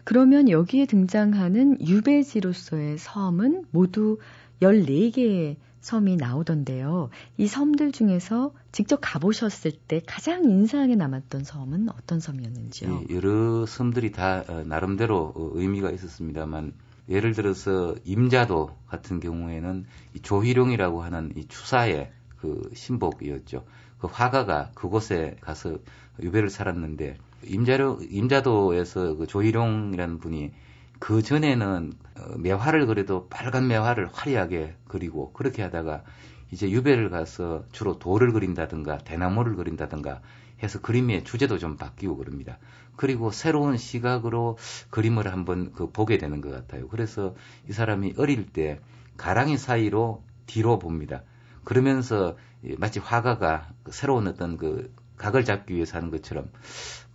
그러면 0.04 0.48
여기에 0.48 0.86
등장하는 0.86 1.86
유배지로서의 1.86 2.98
섬은 2.98 3.66
모두 3.70 4.18
14개의 4.62 5.56
섬이 5.80 6.16
나오던데요. 6.16 7.10
이 7.36 7.46
섬들 7.46 7.92
중에서 7.92 8.52
직접 8.72 8.98
가보셨을 9.00 9.72
때 9.72 10.02
가장 10.06 10.44
인상에 10.44 10.94
남았던 10.94 11.44
섬은 11.44 11.88
어떤 11.90 12.20
섬이었는지요? 12.20 13.04
예, 13.08 13.14
여러 13.14 13.66
섬들이 13.66 14.12
다 14.12 14.44
어, 14.48 14.64
나름대로 14.66 15.32
어, 15.34 15.50
의미가 15.54 15.90
있었습니다만 15.90 16.72
예를 17.08 17.32
들어서 17.32 17.94
임자도 18.04 18.76
같은 18.86 19.20
경우에는 19.20 19.86
이 20.14 20.20
조희룡이라고 20.20 21.02
하는 21.02 21.32
이 21.36 21.46
추사의 21.46 22.10
그 22.36 22.70
신복이었죠. 22.74 23.64
그 23.98 24.06
화가가 24.06 24.72
그곳에 24.74 25.36
가서 25.40 25.78
유배를 26.22 26.50
살았는데 26.50 27.16
임자로 27.44 28.00
임자도에서 28.10 29.16
그 29.16 29.26
조희룡이라는 29.26 30.18
분이 30.18 30.52
그 30.98 31.22
전에는 31.22 31.92
어, 32.18 32.38
매화를 32.38 32.86
그래도 32.86 33.28
빨간 33.28 33.68
매화를 33.68 34.08
화려하게 34.12 34.74
그리고 34.86 35.32
그렇게 35.32 35.62
하다가 35.62 36.02
이제 36.50 36.70
유배를 36.70 37.10
가서 37.10 37.64
주로 37.72 37.98
돌을 37.98 38.32
그린다든가 38.32 38.98
대나무를 38.98 39.56
그린다든가 39.56 40.20
해서 40.62 40.80
그림의 40.80 41.24
주제도 41.24 41.58
좀 41.58 41.76
바뀌고 41.76 42.16
그럽니다. 42.16 42.58
그리고 42.96 43.30
새로운 43.30 43.76
시각으로 43.76 44.58
그림을 44.90 45.30
한번 45.30 45.72
그 45.72 45.90
보게 45.90 46.18
되는 46.18 46.40
것 46.40 46.50
같아요. 46.50 46.88
그래서 46.88 47.36
이 47.68 47.72
사람이 47.72 48.14
어릴 48.16 48.46
때 48.46 48.80
가랑이 49.16 49.56
사이로 49.56 50.24
뒤로 50.46 50.78
봅니다. 50.78 51.22
그러면서 51.64 52.36
마치 52.78 52.98
화가가 52.98 53.68
새로운 53.90 54.26
어떤 54.26 54.56
그 54.56 54.92
각을 55.16 55.44
잡기 55.44 55.74
위해서 55.74 55.96
하는 55.96 56.10
것처럼 56.10 56.50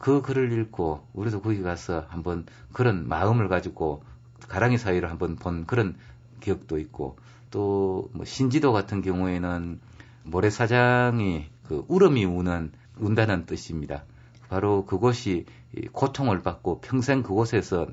그 0.04 0.22
글을 0.22 0.52
읽고 0.52 1.08
우리도 1.14 1.42
거기 1.42 1.62
가서 1.62 2.06
한번 2.10 2.46
그런 2.74 3.08
마음을 3.08 3.48
가지고 3.48 4.04
가랑이 4.50 4.78
사이로 4.78 5.08
한번 5.08 5.38
본 5.38 5.66
그런 5.66 5.96
기억도 6.42 6.78
있고 6.78 7.16
또 7.52 8.10
뭐 8.12 8.26
신지도 8.26 8.74
같은 8.74 9.02
경우에는 9.02 9.80
모래사장이 10.24 11.46
그 11.68 11.86
울음이 11.88 12.26
우는 12.26 12.74
운다는 12.98 13.46
뜻입니다. 13.46 14.04
바로 14.50 14.86
그곳이 14.86 15.46
고통을 15.94 16.42
받고 16.42 16.82
평생 16.82 17.24
그곳에서 17.24 17.88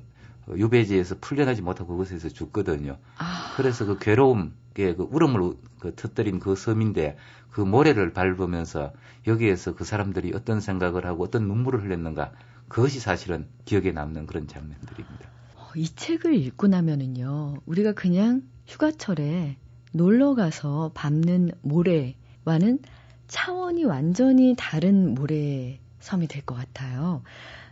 유배지에서 0.57 1.17
풀려나지 1.21 1.63
못하고 1.63 1.93
그곳에서 1.93 2.29
죽거든요. 2.29 2.99
아... 3.19 3.53
그래서 3.57 3.85
그 3.85 3.99
괴로움, 3.99 4.55
그 4.75 4.95
울음을 4.99 5.55
그 5.79 5.95
터뜨린 5.95 6.39
그 6.39 6.55
섬인데 6.55 7.17
그 7.51 7.61
모래를 7.61 8.13
밟으면서 8.13 8.93
여기에서 9.27 9.75
그 9.75 9.85
사람들이 9.85 10.33
어떤 10.35 10.61
생각을 10.61 11.07
하고 11.07 11.25
어떤 11.25 11.49
눈물을 11.49 11.83
흘렸는가 11.83 12.33
그것이 12.69 13.01
사실은 13.01 13.47
기억에 13.65 13.91
남는 13.91 14.27
그런 14.27 14.47
장면들입니다. 14.47 15.29
어, 15.57 15.71
이 15.75 15.89
책을 15.89 16.35
읽고 16.35 16.69
나면은요, 16.69 17.57
우리가 17.67 17.93
그냥 17.93 18.43
휴가철에 18.69 19.57
놀러 19.93 20.35
가서 20.37 20.93
밟는 20.95 21.51
모래와는 21.63 22.79
차원이 23.27 23.85
완전히 23.85 24.55
다른 24.57 25.15
모래 25.15 25.81
섬이 25.99 26.29
될 26.29 26.43
것 26.45 26.55
같아요. 26.55 27.23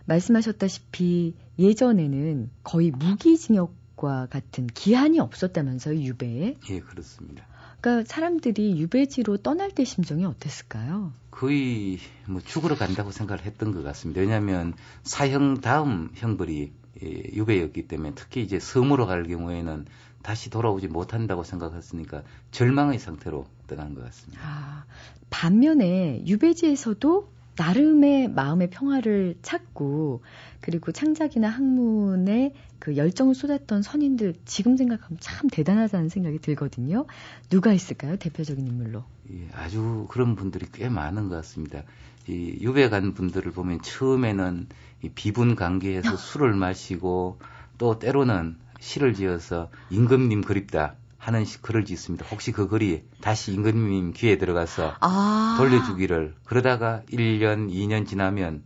말씀하셨다시피 0.08 1.34
예전에는 1.58 2.50
거의 2.64 2.90
무기징역과 2.90 4.26
같은 4.30 4.66
기한이 4.66 5.20
없었다면서요, 5.20 6.00
유배에? 6.00 6.56
예, 6.70 6.80
그렇습니다. 6.80 7.46
그러니까 7.80 8.08
사람들이 8.12 8.80
유배지로 8.80 9.36
떠날 9.38 9.70
때 9.70 9.84
심정이 9.84 10.24
어땠을까요? 10.24 11.12
거의 11.30 11.98
뭐 12.26 12.40
죽으러 12.40 12.74
간다고 12.74 13.12
생각을 13.12 13.44
했던 13.44 13.72
것 13.72 13.84
같습니다. 13.84 14.20
왜냐하면 14.20 14.74
사형 15.04 15.60
다음 15.60 16.10
형벌이 16.14 16.72
예, 17.02 17.06
유배였기 17.32 17.86
때문에 17.86 18.12
특히 18.16 18.42
이제 18.42 18.58
섬으로 18.58 19.06
갈 19.06 19.22
경우에는 19.22 19.86
다시 20.22 20.50
돌아오지 20.50 20.88
못한다고 20.88 21.44
생각했으니까 21.44 22.24
절망의 22.50 22.98
상태로 22.98 23.46
떠난 23.68 23.94
것 23.94 24.02
같습니다. 24.06 24.42
아, 24.44 24.84
반면에 25.30 26.24
유배지에서도 26.26 27.28
나름의 27.58 28.28
마음의 28.28 28.70
평화를 28.70 29.36
찾고 29.42 30.22
그리고 30.60 30.92
창작이나 30.92 31.48
학문에 31.48 32.54
그 32.78 32.96
열정을 32.96 33.34
쏟았던 33.34 33.82
선인들 33.82 34.34
지금 34.44 34.76
생각하면 34.76 35.18
참 35.20 35.48
대단하다는 35.50 36.08
생각이 36.08 36.38
들거든요. 36.38 37.06
누가 37.50 37.72
있을까요? 37.72 38.16
대표적인 38.16 38.66
인물로. 38.66 39.04
예, 39.32 39.48
아주 39.54 40.06
그런 40.08 40.36
분들이 40.36 40.66
꽤 40.72 40.88
많은 40.88 41.28
것 41.28 41.34
같습니다. 41.36 41.82
이 42.28 42.58
유배 42.60 42.88
간 42.88 43.14
분들을 43.14 43.50
보면 43.52 43.82
처음에는 43.82 44.68
이 45.02 45.08
비분 45.08 45.56
관계에서 45.56 46.16
술을 46.16 46.54
마시고 46.54 47.38
또 47.78 47.98
때로는 47.98 48.56
시를 48.80 49.14
지어서 49.14 49.70
임금님 49.90 50.42
그립다 50.42 50.94
하는 51.18 51.44
글을 51.60 51.84
짓습니다. 51.84 52.24
혹시 52.30 52.52
그 52.52 52.68
글이 52.68 53.04
다시 53.20 53.52
임금님 53.52 54.12
귀에 54.14 54.38
들어가서 54.38 54.94
아~ 55.00 55.56
돌려주기를 55.58 56.34
그러다가 56.44 57.02
1년, 57.10 57.70
2년 57.70 58.06
지나면 58.06 58.62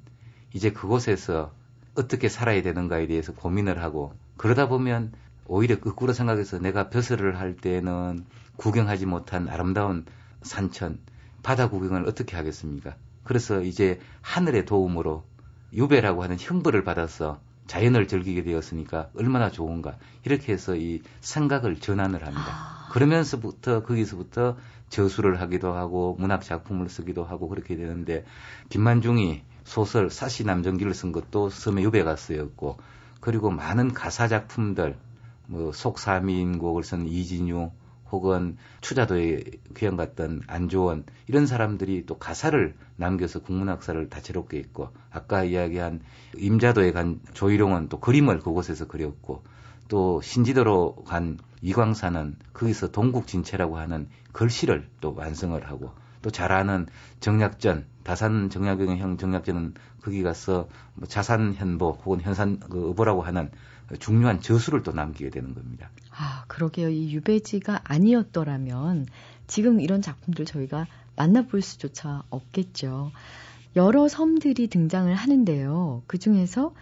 이제 0.54 0.70
그곳에서 0.70 1.52
어떻게 1.94 2.28
살아야 2.28 2.62
되는가에 2.62 3.06
대해서 3.06 3.32
고민을 3.32 3.82
하고 3.82 4.14
그러다 4.36 4.68
보면 4.68 5.12
오히려 5.46 5.80
거꾸로 5.80 6.12
생각해서 6.12 6.58
내가 6.58 6.88
벼슬을 6.88 7.38
할 7.38 7.56
때는 7.56 8.24
구경하지 8.56 9.06
못한 9.06 9.48
아름다운 9.48 10.04
산천, 10.42 10.98
바다 11.42 11.68
구경을 11.68 12.06
어떻게 12.06 12.36
하겠습니까? 12.36 12.94
그래서 13.24 13.62
이제 13.62 14.00
하늘의 14.20 14.66
도움으로 14.66 15.24
유배라고 15.72 16.22
하는 16.22 16.36
형벌을 16.38 16.84
받아서 16.84 17.40
자연을 17.72 18.06
즐기게 18.06 18.42
되었으니까 18.42 19.08
얼마나 19.16 19.50
좋은가 19.50 19.96
이렇게 20.26 20.52
해서 20.52 20.76
이 20.76 21.00
생각을 21.22 21.80
전환을 21.80 22.26
합니다. 22.26 22.44
아... 22.50 22.88
그러면서부터 22.92 23.82
거기서부터 23.82 24.58
저수를 24.90 25.40
하기도 25.40 25.72
하고 25.72 26.14
문학 26.18 26.42
작품을 26.42 26.90
쓰기도 26.90 27.24
하고 27.24 27.48
그렇게 27.48 27.74
되는데 27.74 28.26
김만중이 28.68 29.40
소설 29.64 30.10
사시 30.10 30.44
남정기를 30.44 30.92
쓴 30.92 31.12
것도 31.12 31.48
섬의 31.48 31.84
유배가 31.84 32.14
쓰였고 32.14 32.76
그리고 33.20 33.50
많은 33.50 33.94
가사 33.94 34.28
작품들 34.28 34.98
뭐 35.46 35.72
속사민곡을 35.72 36.84
쓴 36.84 37.06
이진유 37.06 37.70
혹은 38.12 38.56
추자도에 38.82 39.42
귀양 39.76 39.96
갔던 39.96 40.42
안조원 40.46 41.04
이런 41.26 41.46
사람들이 41.46 42.06
또 42.06 42.18
가사를 42.18 42.74
남겨서 42.96 43.40
국문학사를 43.40 44.08
다채롭게 44.08 44.58
했고 44.58 44.90
아까 45.10 45.42
이야기한 45.42 46.00
임자도에 46.36 46.92
간 46.92 47.20
조희룡은 47.32 47.88
또 47.88 47.98
그림을 47.98 48.40
그곳에서 48.40 48.86
그렸고 48.86 49.42
또 49.88 50.20
신지도로 50.22 51.04
간 51.06 51.38
이광사는 51.62 52.36
거기서 52.52 52.92
동국진체라고 52.92 53.78
하는 53.78 54.08
글씨를 54.32 54.88
또 55.00 55.14
완성을 55.14 55.60
하고 55.68 55.92
또 56.22 56.30
잘 56.30 56.52
아는 56.52 56.86
정약전 57.20 57.84
다산 58.04 58.48
정약경 58.48 59.18
정약전은 59.18 59.74
거기 60.02 60.22
가서 60.22 60.68
뭐 60.94 61.06
자산 61.06 61.54
현보 61.54 61.98
혹은 62.04 62.20
현산 62.20 62.58
그 62.60 62.90
어보라고 62.90 63.22
하는 63.22 63.50
중요한 63.98 64.40
저수를 64.40 64.82
또 64.82 64.92
남기게 64.92 65.30
되는 65.30 65.54
겁니다. 65.54 65.90
아, 66.14 66.44
그러게요. 66.48 66.88
이 66.88 67.12
유배지가 67.12 67.80
아니었더라면 67.84 69.06
지금 69.46 69.80
이런 69.80 70.02
작품들 70.02 70.44
저희가 70.44 70.86
만나볼 71.16 71.62
수조차 71.62 72.22
없겠죠. 72.30 73.12
여러 73.76 74.08
섬들이 74.08 74.68
등장을 74.68 75.12
하는데요. 75.14 76.02
그 76.06 76.18
중에서 76.18 76.74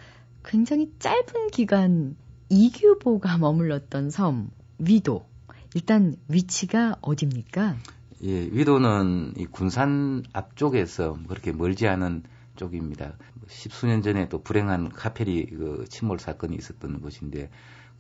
굉장히 0.44 0.92
짧은 0.98 1.48
기간 1.52 2.16
이규보가 2.48 3.38
머물렀던 3.38 4.10
섬, 4.10 4.50
위도. 4.78 5.26
일단 5.74 6.16
위치가 6.26 6.96
어딥니까? 7.00 7.76
예, 8.24 8.42
위도는 8.52 9.34
이 9.36 9.46
군산 9.46 10.24
앞쪽에서 10.32 11.16
그렇게 11.28 11.52
멀지 11.52 11.86
않은 11.86 12.24
쪽입니다. 12.56 13.14
십수년 13.48 14.02
전에 14.02 14.28
또 14.28 14.42
불행한 14.42 14.90
카페리 14.90 15.46
그 15.46 15.84
침몰 15.88 16.18
사건이 16.18 16.56
있었던 16.56 17.00
곳인데 17.00 17.50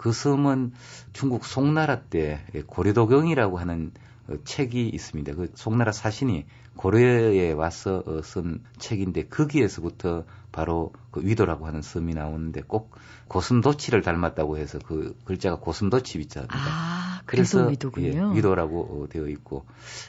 그 0.00 0.12
섬은 0.12 0.72
중국 1.12 1.44
송나라 1.44 2.00
때 2.00 2.40
고려도경이라고 2.66 3.58
하는 3.58 3.92
어, 4.28 4.36
책이 4.44 4.88
있습니다. 4.88 5.34
그 5.34 5.52
송나라 5.54 5.92
사신이 5.92 6.46
고려에 6.74 7.52
와서 7.52 8.02
어, 8.06 8.22
쓴 8.22 8.62
책인데 8.78 9.26
거기에서부터 9.26 10.24
바로 10.52 10.94
그 11.10 11.20
위도라고 11.22 11.66
하는 11.66 11.82
섬이 11.82 12.14
나오는데 12.14 12.62
꼭 12.66 12.92
고슴도치를 13.28 14.00
닮았다고 14.00 14.56
해서 14.56 14.78
그 14.78 15.14
글자가 15.26 15.56
고슴도치 15.56 16.18
위자입니다. 16.18 16.56
아, 16.56 17.20
그래서 17.26 17.66
위도군요. 17.66 18.32
예, 18.32 18.36
위도라고 18.38 18.80
어, 18.80 19.08
되어 19.10 19.28
있고 19.28 19.66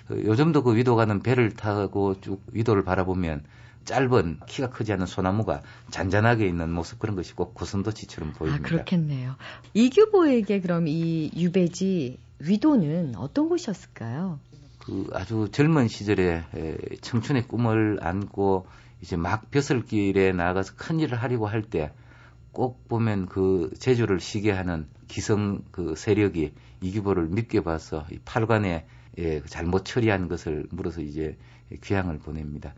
요즘도 0.10 0.64
그 0.64 0.74
위도 0.74 0.96
가는 0.96 1.22
배를 1.22 1.52
타고 1.52 2.16
쭉 2.22 2.42
위도를 2.54 2.86
바라보면 2.86 3.44
짧은 3.86 4.40
키가 4.48 4.70
크지 4.70 4.94
않은 4.94 5.06
소나무가 5.06 5.62
잔잔하게 5.90 6.48
있는 6.48 6.72
모습 6.72 7.00
그런 7.00 7.16
것이 7.16 7.34
꼭 7.36 7.54
고슴도치처럼 7.54 8.34
보입니다. 8.34 8.64
아, 8.66 8.68
그렇겠네요. 8.70 9.36
이규보에게 9.74 10.62
그럼 10.62 10.88
이 10.88 11.32
유배지 11.36 12.18
위도는 12.40 13.16
어떤 13.16 13.50
곳이었을까요? 13.50 14.40
그 14.80 15.08
아주 15.14 15.50
젊은 15.52 15.88
시절에 15.88 16.44
청춘의 17.02 17.48
꿈을 17.48 18.00
안고 18.02 18.68
이제 19.02 19.16
막 19.16 19.50
벼슬길에 19.52 20.32
나가서 20.32 20.74
큰 20.76 21.00
일을 21.00 21.22
하려고 21.22 21.48
할 21.48 21.64
때 21.64 21.92
꼭 22.52 22.88
보면 22.88 23.28
그 23.28 23.72
제주를 23.80 24.20
시게 24.20 24.52
하는 24.52 24.88
기성 25.08 25.62
그 25.72 25.96
세력이 25.96 26.54
이규보를 26.82 27.28
믿게 27.28 27.62
봐서 27.62 28.06
이 28.12 28.20
팔관에 28.26 28.86
예, 29.18 29.42
잘못 29.46 29.84
처리한 29.86 30.28
것을 30.28 30.68
물어서 30.72 31.02
이제 31.02 31.38
귀향을 31.84 32.20
보냅니다. 32.20 32.74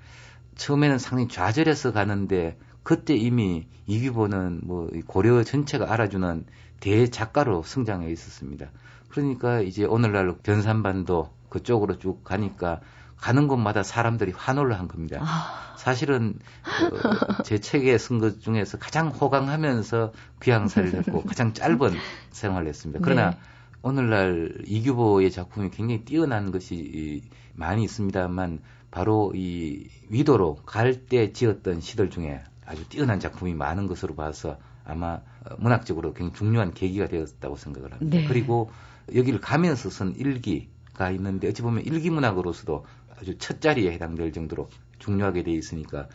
처음에는 0.55 0.97
상당히 0.97 1.27
좌절해서 1.27 1.93
가는데 1.93 2.57
그때 2.83 3.15
이미 3.15 3.67
이규보는 3.87 4.61
뭐 4.63 4.89
고려 5.07 5.43
전체가 5.43 5.91
알아주는 5.91 6.45
대작가로 6.79 7.63
성장해 7.63 8.11
있었습니다. 8.11 8.67
그러니까 9.09 9.61
이제 9.61 9.85
오늘날 9.85 10.35
변산반도 10.43 11.29
그쪽으로 11.49 11.99
쭉 11.99 12.23
가니까 12.23 12.81
가는 13.17 13.47
곳마다 13.47 13.83
사람들이 13.83 14.33
환호를 14.35 14.77
한 14.77 14.87
겁니다. 14.87 15.19
아. 15.21 15.75
사실은 15.77 16.39
어, 16.63 17.43
제 17.43 17.59
책에 17.59 17.97
쓴 17.97 18.19
것 18.19 18.41
중에서 18.41 18.77
가장 18.77 19.09
호강하면서 19.09 20.13
귀향살이를 20.41 20.99
했고 20.99 21.23
가장 21.27 21.53
짧은 21.53 21.93
생활을 22.31 22.67
했습니다. 22.67 22.99
그러나 23.03 23.31
네. 23.31 23.37
오늘날 23.81 24.55
이규보의 24.65 25.29
작품이 25.31 25.69
굉장히 25.71 26.05
뛰어난 26.05 26.51
것이 26.51 27.21
많이 27.53 27.83
있습니다만 27.83 28.59
바로 28.93 29.31
이 29.33 29.87
위도로 30.09 30.57
갈 30.67 31.07
때 31.07 31.33
지었던 31.33 31.81
시들 31.81 32.11
중에 32.11 32.43
아주 32.63 32.87
뛰어난 32.89 33.19
작품이 33.19 33.55
많은 33.55 33.87
것으로 33.87 34.13
봐서 34.13 34.59
아마 34.85 35.15
어, 35.45 35.55
문학적으로 35.57 36.13
굉장히 36.13 36.37
중요한 36.37 36.73
계기가 36.75 37.07
되었다고 37.07 37.55
생각을 37.55 37.91
합니다. 37.91 38.17
네. 38.17 38.27
그리고 38.27 38.69
여기를 39.15 39.41
가면서 39.41 39.89
쓴 39.89 40.15
일기가 40.15 41.09
있는데 41.09 41.47
어찌 41.49 41.63
보면 41.63 41.83
일기 41.85 42.11
문학으로서도 42.11 42.85
아주 43.19 43.35
첫 43.39 43.61
자리에 43.61 43.91
해당될 43.93 44.31
정도로 44.31 44.69
중요하게 44.99 45.41
되어 45.41 45.55
있으니까 45.55 46.07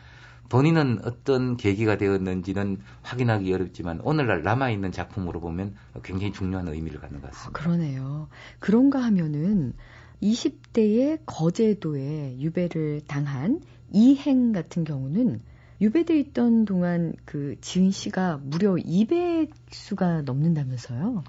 본인은 0.49 1.01
어떤 1.05 1.57
계기가 1.57 1.99
되었는지는 1.99 2.79
확인하기 3.03 3.53
어렵지만 3.53 4.01
오늘날 4.03 4.43
남아있는 4.45 4.93
작품으로 4.93 5.41
보면 5.41 5.75
굉장히 6.05 6.33
중요한 6.33 6.69
의미를 6.69 7.01
갖는 7.01 7.21
것 7.21 7.27
아, 7.27 7.31
같습니다. 7.33 7.61
그러네요. 7.61 8.29
그런가 8.61 9.03
하면은 9.03 9.75
20대의 10.23 11.21
거제도에 11.27 12.37
유배를 12.39 13.03
당한 13.07 13.61
이행 13.93 14.53
같은 14.53 14.85
경우는 14.85 15.41
유배돼 15.81 16.19
있던 16.19 16.65
동안 16.65 17.15
그 17.25 17.57
지은 17.61 17.91
씨가 17.93 18.41
무려 18.43 18.75
200수가 18.75 20.23
넘는다면서요? 20.23 21.23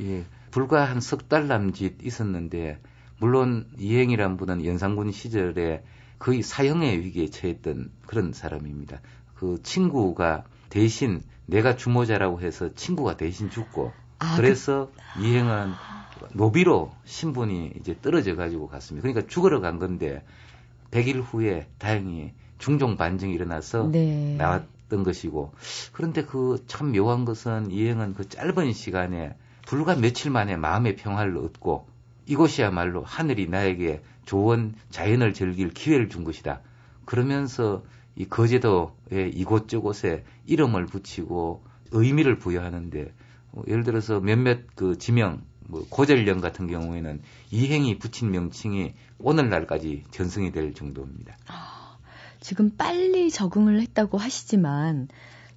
예, 0.00 0.24
불과 0.50 0.84
한 0.84 0.98
석 0.98 1.28
달 1.28 1.46
남짓 1.46 2.04
있었는데 2.04 2.78
물론 3.18 3.66
이행이란 3.78 4.36
분은 4.36 4.64
연산군 4.64 5.12
시절에 5.12 5.84
거의 6.18 6.42
사형의 6.42 6.98
위기에 7.00 7.28
처했던 7.28 7.90
그런 8.06 8.32
사람입니다. 8.32 9.00
그 9.34 9.60
친구가 9.62 10.44
대신 10.68 11.22
내가 11.46 11.76
주모자라고 11.76 12.40
해서 12.40 12.74
친구가 12.74 13.16
대신 13.16 13.50
죽고 13.50 13.92
아, 14.18 14.36
그래서 14.36 14.90
이행은 15.20 15.72
노비로 16.32 16.92
신분이 17.04 17.74
이제 17.80 17.96
떨어져 18.00 18.36
가지고 18.36 18.68
갔습니다. 18.68 19.08
그러니까 19.08 19.30
죽으러 19.30 19.60
간 19.60 19.78
건데 19.78 20.24
100일 20.90 21.22
후에 21.22 21.66
다행히 21.78 22.32
중종 22.58 22.96
반정이 22.96 23.32
일어나서 23.32 23.88
네. 23.90 24.36
나왔던 24.36 25.02
것이고 25.04 25.52
그런데 25.92 26.24
그 26.24 26.58
참 26.66 26.92
묘한 26.92 27.24
것은 27.24 27.70
이행은 27.70 28.14
그 28.14 28.28
짧은 28.28 28.72
시간에 28.72 29.34
불과 29.66 29.96
며칠 29.96 30.30
만에 30.30 30.56
마음의 30.56 30.96
평화를 30.96 31.36
얻고 31.38 31.86
이곳이야말로 32.26 33.02
하늘이 33.02 33.48
나에게 33.48 34.02
좋은 34.26 34.74
자연을 34.90 35.32
즐길 35.34 35.70
기회를 35.70 36.08
준 36.08 36.24
것이다. 36.24 36.60
그러면서 37.04 37.82
이 38.14 38.26
거제도의 38.26 39.30
이곳저곳에 39.34 40.24
이름을 40.46 40.86
붙이고 40.86 41.64
의미를 41.90 42.38
부여하는데 42.38 43.12
어, 43.52 43.62
예를 43.66 43.82
들어서 43.84 44.20
몇몇 44.20 44.60
그 44.74 44.98
지명 44.98 45.42
뭐 45.72 45.86
고절령 45.88 46.42
같은 46.42 46.66
경우에는 46.66 47.22
이행이 47.50 47.98
붙인 47.98 48.30
명칭이 48.30 48.92
오늘날까지 49.18 50.04
전승이 50.10 50.52
될 50.52 50.74
정도입니다. 50.74 51.34
지금 52.40 52.76
빨리 52.76 53.30
적응을 53.30 53.80
했다고 53.80 54.18
하시지만 54.18 55.08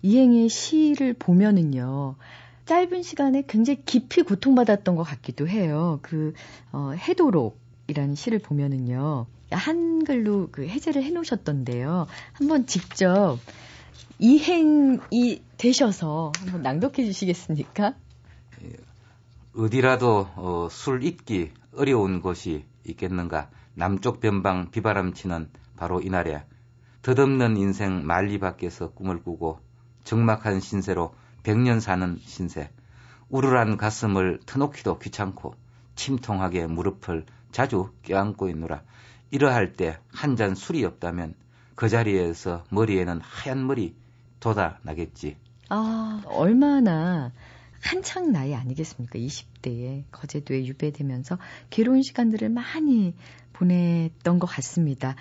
이행의 0.03 0.47
시를 0.47 1.13
보면은요. 1.13 2.15
짧은 2.65 3.03
시간에 3.03 3.43
굉장히 3.45 3.83
깊이 3.83 4.21
고통받았던 4.21 4.95
것 4.95 5.03
같기도 5.03 5.49
해요. 5.49 5.99
그 6.01 6.33
어, 6.71 6.91
해도록이라는 6.91 8.15
시를 8.15 8.39
보면은요. 8.39 9.25
한글로 9.51 10.47
그 10.51 10.65
해제를 10.65 11.03
해 11.03 11.09
놓으셨던데요. 11.09 12.07
한번 12.31 12.65
직접 12.67 13.37
이행이 14.19 15.41
되셔서 15.57 16.31
한번 16.39 16.61
낭독해 16.61 17.03
주시겠습니까? 17.03 17.95
어디라도 19.57 20.27
어, 20.35 20.67
술 20.69 21.03
잊기 21.03 21.51
어려운 21.75 22.21
곳이 22.21 22.65
있겠는가? 22.83 23.49
남쪽 23.73 24.19
변방 24.19 24.71
비바람 24.71 25.13
치는 25.13 25.49
바로 25.77 26.01
이날에 26.01 26.43
덧없는 27.01 27.55
인생 27.57 28.05
만리 28.05 28.37
밖에서 28.39 28.91
꿈을 28.91 29.21
꾸고 29.23 29.59
적막한 30.03 30.59
신세로 30.59 31.15
백년 31.43 31.79
사는 31.79 32.17
신세. 32.21 32.69
우르란 33.29 33.77
가슴을 33.77 34.39
터놓기도 34.45 34.99
귀찮고 34.99 35.55
침통하게 35.95 36.67
무릎을 36.67 37.25
자주 37.51 37.91
껴안고 38.03 38.49
있노라. 38.49 38.81
이러할 39.31 39.73
때 39.73 39.97
한 40.13 40.35
잔 40.35 40.55
술이 40.55 40.83
없다면 40.85 41.33
그 41.75 41.87
자리에서 41.89 42.63
머리에는 42.71 43.21
하얀 43.21 43.65
머리 43.65 43.95
돋아나겠지. 44.39 45.37
아, 45.69 46.21
얼마나 46.25 47.31
한창 47.85 48.31
나이 48.31 48.55
아니겠습니까? 48.55 49.19
20대에 49.19 50.03
거제도에 50.11 50.65
유배되면서 50.65 51.37
괴로운 51.69 52.01
시간들을 52.01 52.49
많이 52.49 53.13
보냈던 53.53 54.39
것 54.39 54.47
같습니다. 54.47 55.15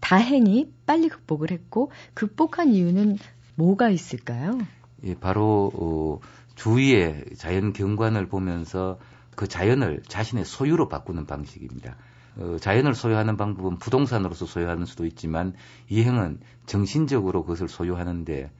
다행히 0.00 0.72
빨리 0.84 1.08
극복을 1.08 1.50
했고 1.50 1.90
극복한 2.14 2.70
이유는 2.70 3.18
뭐가 3.54 3.90
있을까요? 3.90 4.58
예, 5.04 5.14
바로 5.14 5.70
어, 5.74 6.18
주위의 6.56 7.24
자연 7.36 7.72
경관을 7.72 8.28
보면서 8.28 8.98
그 9.36 9.46
자연을 9.46 10.02
자신의 10.08 10.44
소유로 10.44 10.88
바꾸는 10.88 11.26
방식입니다. 11.26 11.96
어, 12.38 12.56
자연을 12.60 12.94
소유하는 12.94 13.36
방법은 13.36 13.78
부동산으로서 13.78 14.46
소유하는 14.46 14.86
수도 14.86 15.06
있지만 15.06 15.54
이행은 15.88 16.40
정신적으로 16.66 17.42
그것을 17.42 17.68
소유하는데 17.68 18.50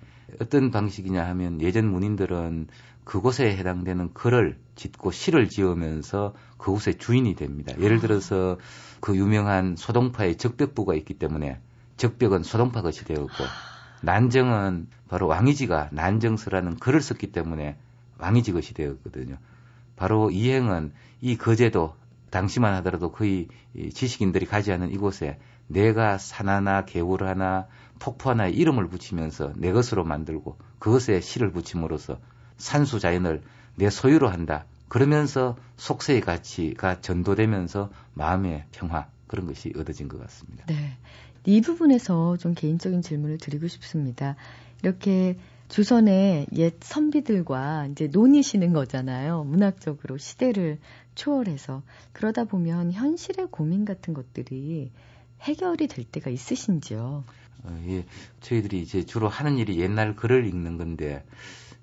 어떤 0.41 0.71
방식이냐 0.71 1.25
하면 1.29 1.61
예전 1.63 1.91
문인들은 1.91 2.69
그곳에 3.09 3.57
해당되는 3.57 4.13
글을 4.13 4.59
짓고 4.77 5.13
시를 5.13 5.49
지으면서 5.49 6.35
그곳의 6.59 6.99
주인이 6.99 7.35
됩니다. 7.37 7.73
예를 7.81 8.01
들어서 8.01 8.59
그 9.01 9.17
유명한 9.17 9.77
소동파의 9.77 10.37
적벽부가 10.37 10.95
있기 10.95 11.15
때문에 11.15 11.59
적벽은 11.97 12.43
소동파 12.43 12.83
것이 12.83 13.07
되었고 13.07 13.33
난정은 14.03 14.89
바로 15.09 15.27
왕이지가 15.27 15.89
난정서라는 15.93 16.77
글을 16.77 17.01
썼기 17.01 17.33
때문에 17.33 17.79
왕이지 18.19 18.53
것이 18.53 18.75
되었거든요. 18.75 19.39
바로 19.97 20.31
이행은 20.31 20.93
이 21.23 21.39
거제도 21.39 21.97
당시만 22.29 22.75
하더라도 22.75 23.11
거의 23.11 23.49
이 23.75 23.89
지식인들이 23.89 24.45
가지 24.45 24.71
않은 24.71 24.93
이곳에 24.93 25.39
내가 25.67 26.19
산 26.19 26.51
하나 26.51 26.85
개울 26.85 27.25
하나 27.25 27.69
폭포 28.01 28.29
하나에 28.29 28.51
이름을 28.51 28.89
붙이면서 28.89 29.55
내 29.57 29.73
것으로 29.73 30.05
만들고 30.05 30.59
그것에 30.79 31.23
시를 31.23 31.53
붙임으로써 31.53 32.19
산수 32.59 33.01
자연을 33.01 33.43
내 33.77 33.91
소유로 33.91 34.29
한다. 34.29 34.67
그러면서 34.89 35.57
속세의 35.77 36.21
가치가 36.21 37.01
전도되면서 37.01 37.91
마음의 38.15 38.65
평화 38.73 39.09
그런 39.27 39.47
것이 39.47 39.73
얻어진 39.77 40.09
것 40.09 40.21
같습니다. 40.21 40.65
네. 40.67 40.97
이 41.45 41.61
부분에서 41.61 42.37
좀 42.37 42.55
개인적인 42.55 43.03
질문을 43.03 43.39
드리고 43.39 43.69
싶습니다. 43.69 44.37
이렇게 44.83 45.39
조선의 45.69 46.47
옛 46.55 46.75
선비들과 46.81 47.89
이제 47.93 48.07
논의시는 48.07 48.73
거잖아요. 48.73 49.45
문학적으로 49.45 50.17
시대를 50.17 50.79
초월해서. 51.15 51.83
그러다 52.13 52.45
보면 52.45 52.93
현실의 52.93 53.49
고민 53.51 53.85
같은 53.85 54.15
것들이 54.15 54.91
해결이 55.41 55.87
될 55.89 56.05
때가 56.05 56.31
있으신지요? 56.31 57.25
어, 57.65 57.85
예, 57.89 58.05
저희들이 58.41 58.81
이제 58.81 59.05
주로 59.05 59.29
하는 59.29 59.59
일이 59.59 59.79
옛날 59.81 60.17
글을 60.17 60.47
읽는 60.47 60.79
건데 60.79 61.25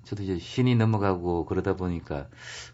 저도 0.06 0.22
이제 0.22 0.38
신이 0.38 0.76
넘어가고 0.76 1.46
그러다 1.46 1.74
보니까 1.74 2.28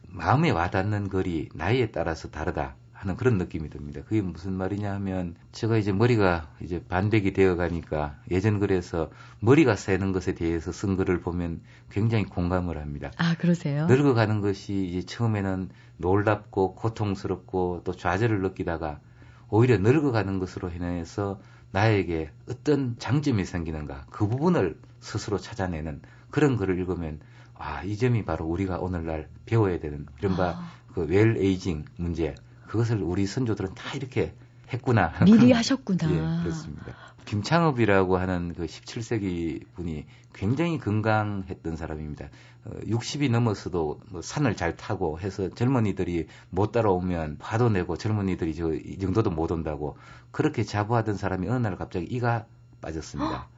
마음에 0.06 0.50
와닿는 0.50 1.08
글이 1.08 1.48
나이에 1.54 1.90
따라서 1.90 2.30
다르다 2.30 2.76
하는 2.92 3.16
그런 3.16 3.38
느낌이 3.38 3.70
듭니다. 3.70 4.02
그게 4.04 4.20
무슨 4.20 4.52
말이냐 4.52 4.92
하면 4.94 5.34
제가 5.50 5.78
이제 5.78 5.92
머리가 5.92 6.50
이제 6.60 6.84
반백이 6.84 7.32
되어 7.32 7.56
가니까 7.56 8.16
예전 8.30 8.60
글에서 8.60 9.10
머리가 9.40 9.76
새는 9.76 10.12
것에 10.12 10.34
대해서 10.34 10.72
쓴 10.72 10.96
글을 10.96 11.20
보면 11.20 11.62
굉장히 11.90 12.24
공감을 12.26 12.78
합니다. 12.78 13.10
아, 13.16 13.34
그러세요? 13.38 13.86
늙어가는 13.86 14.40
것이 14.42 14.84
이제 14.84 15.02
처음에는 15.02 15.70
놀랍고 15.96 16.74
고통스럽고 16.74 17.80
또 17.84 17.96
좌절을 17.96 18.42
느끼다가 18.42 19.00
오히려 19.48 19.78
늙어가는 19.78 20.38
것으로 20.38 20.68
인해서 20.68 21.40
나에게 21.72 22.30
어떤 22.48 22.96
장점이 22.98 23.46
생기는가 23.46 24.04
그 24.10 24.28
부분을 24.28 24.78
스스로 25.00 25.38
찾아내는 25.38 26.02
그런 26.30 26.56
글을 26.56 26.78
읽으면 26.78 27.20
아 27.62 27.82
이 27.84 27.96
점이 27.96 28.24
바로 28.24 28.44
우리가 28.46 28.78
오늘날 28.78 29.28
배워야 29.46 29.78
되는 29.78 30.06
이른바 30.18 30.50
아. 30.50 30.70
그 30.94 31.02
웰 31.02 31.36
에이징 31.38 31.84
문제 31.96 32.34
그것을 32.66 33.02
우리 33.02 33.26
선조들은 33.26 33.74
다 33.74 33.94
이렇게 33.96 34.34
했구나. 34.72 35.12
미리 35.24 35.52
하셨구나. 35.52 36.10
예, 36.10 36.42
그렇습니다. 36.42 36.94
김창업이라고 37.24 38.16
하는 38.18 38.52
그 38.54 38.66
17세기 38.66 39.64
분이 39.74 40.06
굉장히 40.32 40.78
건강했던 40.78 41.76
사람입니다. 41.76 42.30
어, 42.64 42.70
60이 42.86 43.30
넘어서도 43.30 44.00
뭐 44.10 44.22
산을 44.22 44.56
잘 44.56 44.76
타고 44.76 45.20
해서 45.20 45.48
젊은이들이 45.50 46.26
못 46.50 46.72
따라오면 46.72 47.38
화도 47.40 47.68
내고 47.70 47.96
젊은이들이 47.96 48.54
저 48.54 48.72
이 48.74 48.98
정도도 48.98 49.30
못 49.30 49.50
온다고 49.52 49.96
그렇게 50.30 50.62
자부하던 50.64 51.16
사람이 51.16 51.48
어느 51.48 51.58
날 51.58 51.76
갑자기 51.76 52.06
이가 52.06 52.46
빠졌습니다. 52.80 53.48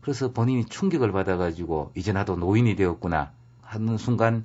그래서 0.00 0.32
본인이 0.32 0.64
충격을 0.64 1.12
받아가지고 1.12 1.92
이제 1.94 2.12
나도 2.12 2.36
노인이 2.36 2.74
되었구나 2.76 3.32
하는 3.70 3.96
순간 3.98 4.44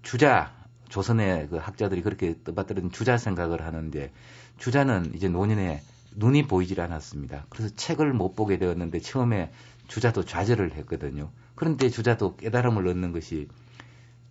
주자 0.00 0.50
조선의 0.88 1.48
그 1.48 1.56
학자들이 1.56 2.02
그렇게 2.02 2.34
떠받들은 2.42 2.90
주자 2.90 3.18
생각을 3.18 3.62
하는데 3.62 4.10
주자는 4.58 5.12
이제 5.14 5.28
노년에 5.28 5.82
눈이 6.16 6.46
보이질 6.46 6.80
않았습니다. 6.80 7.46
그래서 7.50 7.74
책을 7.76 8.14
못 8.14 8.34
보게 8.34 8.58
되었는데 8.58 9.00
처음에 9.00 9.52
주자도 9.88 10.24
좌절을 10.24 10.74
했거든요. 10.74 11.30
그런데 11.54 11.90
주자도 11.90 12.36
깨달음을 12.36 12.88
얻는 12.88 13.12
것이 13.12 13.48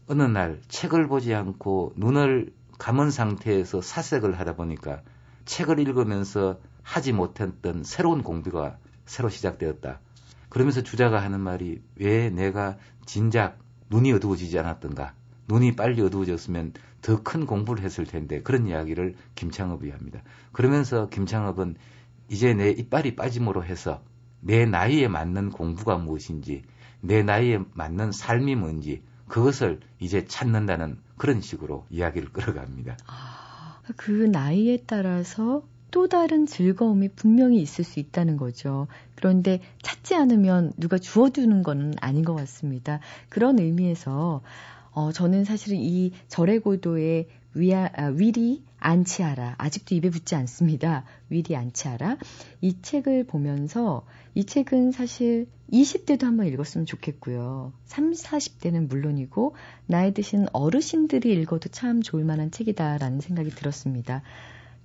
어느 0.07 0.23
날 0.23 0.59
책을 0.69 1.07
보지 1.07 1.35
않고 1.35 1.93
눈을 1.95 2.51
감은 2.79 3.11
상태에서 3.11 3.81
사색을 3.81 4.39
하다 4.39 4.55
보니까 4.55 5.01
책을 5.45 5.79
읽으면서 5.79 6.59
하지 6.81 7.13
못했던 7.13 7.83
새로운 7.83 8.23
공부가 8.23 8.77
새로 9.05 9.29
시작되었다. 9.29 9.99
그러면서 10.49 10.81
주자가 10.81 11.21
하는 11.21 11.39
말이 11.39 11.81
왜 11.95 12.29
내가 12.29 12.77
진작 13.05 13.59
눈이 13.91 14.11
어두워지지 14.13 14.57
않았던가. 14.57 15.13
눈이 15.47 15.75
빨리 15.75 16.01
어두워졌으면 16.01 16.73
더 17.01 17.21
큰 17.23 17.45
공부를 17.45 17.83
했을 17.83 18.05
텐데 18.05 18.41
그런 18.41 18.67
이야기를 18.67 19.15
김창업이 19.35 19.89
합니다. 19.89 20.21
그러면서 20.53 21.09
김창업은 21.09 21.75
이제 22.29 22.53
내 22.53 22.71
이빨이 22.71 23.15
빠짐으로 23.15 23.63
해서 23.65 24.01
내 24.39 24.65
나이에 24.65 25.07
맞는 25.07 25.49
공부가 25.51 25.97
무엇인지 25.97 26.63
내 27.01 27.21
나이에 27.23 27.59
맞는 27.73 28.11
삶이 28.11 28.55
뭔지 28.55 29.03
그것을 29.27 29.79
이제 29.99 30.25
찾는다는 30.25 30.97
그런 31.17 31.41
식으로 31.41 31.85
이야기를 31.89 32.29
끌어갑니다. 32.33 32.97
아, 33.07 33.81
그 33.97 34.11
나이에 34.11 34.83
따라서 34.87 35.63
또 35.91 36.07
다른 36.07 36.45
즐거움이 36.45 37.09
분명히 37.09 37.61
있을 37.61 37.83
수 37.83 37.99
있다는 37.99 38.37
거죠. 38.37 38.87
그런데 39.15 39.59
찾지 39.83 40.15
않으면 40.15 40.73
누가 40.77 40.97
주어주는 40.97 41.61
건 41.63 41.93
아닌 42.01 42.23
것 42.23 42.33
같습니다. 42.33 42.99
그런 43.29 43.59
의미에서 43.59 44.41
어, 44.93 45.11
저는 45.11 45.45
사실은 45.45 45.77
이 45.77 46.11
절의 46.27 46.59
고도의 46.59 47.27
위아, 47.53 47.89
아, 47.93 48.05
위리 48.07 48.63
안치하라. 48.79 49.55
아직도 49.57 49.95
입에 49.95 50.09
붙지 50.09 50.35
않습니다. 50.35 51.03
위리 51.29 51.55
안치하라. 51.55 52.17
이 52.61 52.81
책을 52.81 53.25
보면서 53.25 54.05
이 54.33 54.45
책은 54.45 54.91
사실 54.91 55.47
20대도 55.71 56.23
한번 56.23 56.47
읽었으면 56.47 56.85
좋겠고요. 56.85 57.73
30, 57.85 58.25
40대는 58.25 58.87
물론이고 58.87 59.55
나이 59.85 60.13
드신 60.13 60.47
어르신들이 60.53 61.31
읽어도 61.33 61.69
참 61.69 62.01
좋을 62.01 62.23
만한 62.23 62.51
책이다라는 62.51 63.19
생각이 63.19 63.49
들었습니다. 63.51 64.23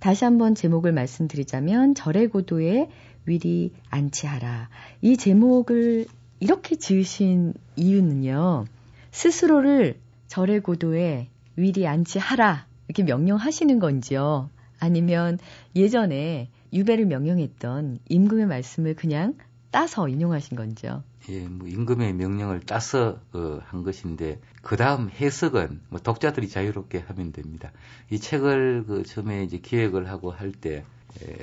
다시 0.07 0.25
한번 0.25 0.55
제목을 0.55 0.93
말씀드리자면 0.93 1.97
절의 1.97 2.29
고도의 2.29 2.91
위리 3.25 3.73
안치하라. 3.91 4.69
이 5.03 5.17
제목을 5.17 6.07
이렇게 6.39 6.77
지으신 6.77 7.55
이유는요. 7.75 8.67
스스로를 9.11 9.99
절의 10.29 10.61
고도에 10.61 11.27
위리 11.57 11.89
안치하라 11.89 12.69
이렇게 12.87 13.03
명령하시는 13.03 13.81
건지요. 13.81 14.49
아니면 14.79 15.41
예전에 15.75 16.51
유배를 16.73 17.07
명령했던 17.07 17.99
임금의 18.09 18.47
말씀을 18.47 18.95
그냥 18.95 19.35
따서 19.73 20.09
인용하신 20.09 20.57
건지요. 20.57 21.03
예, 21.29 21.49
뭐 21.49 21.67
임금의 21.67 22.13
명령을 22.15 22.61
따서 22.61 23.19
어, 23.33 23.61
한 23.65 23.83
것인데 23.83 24.41
그 24.63 24.77
다음 24.77 25.11
해석은 25.11 25.81
뭐 25.89 26.01
독자들이 26.01 26.49
자유롭게 26.49 27.01
하면 27.01 27.33
됩니다. 27.33 27.73
이 28.11 28.21
책을 28.21 28.85
그 28.87 29.03
처음에 29.03 29.43
이제 29.43 29.59
기획을 29.59 30.09
하고 30.09 30.31
할 30.31 30.53
때 30.53 30.85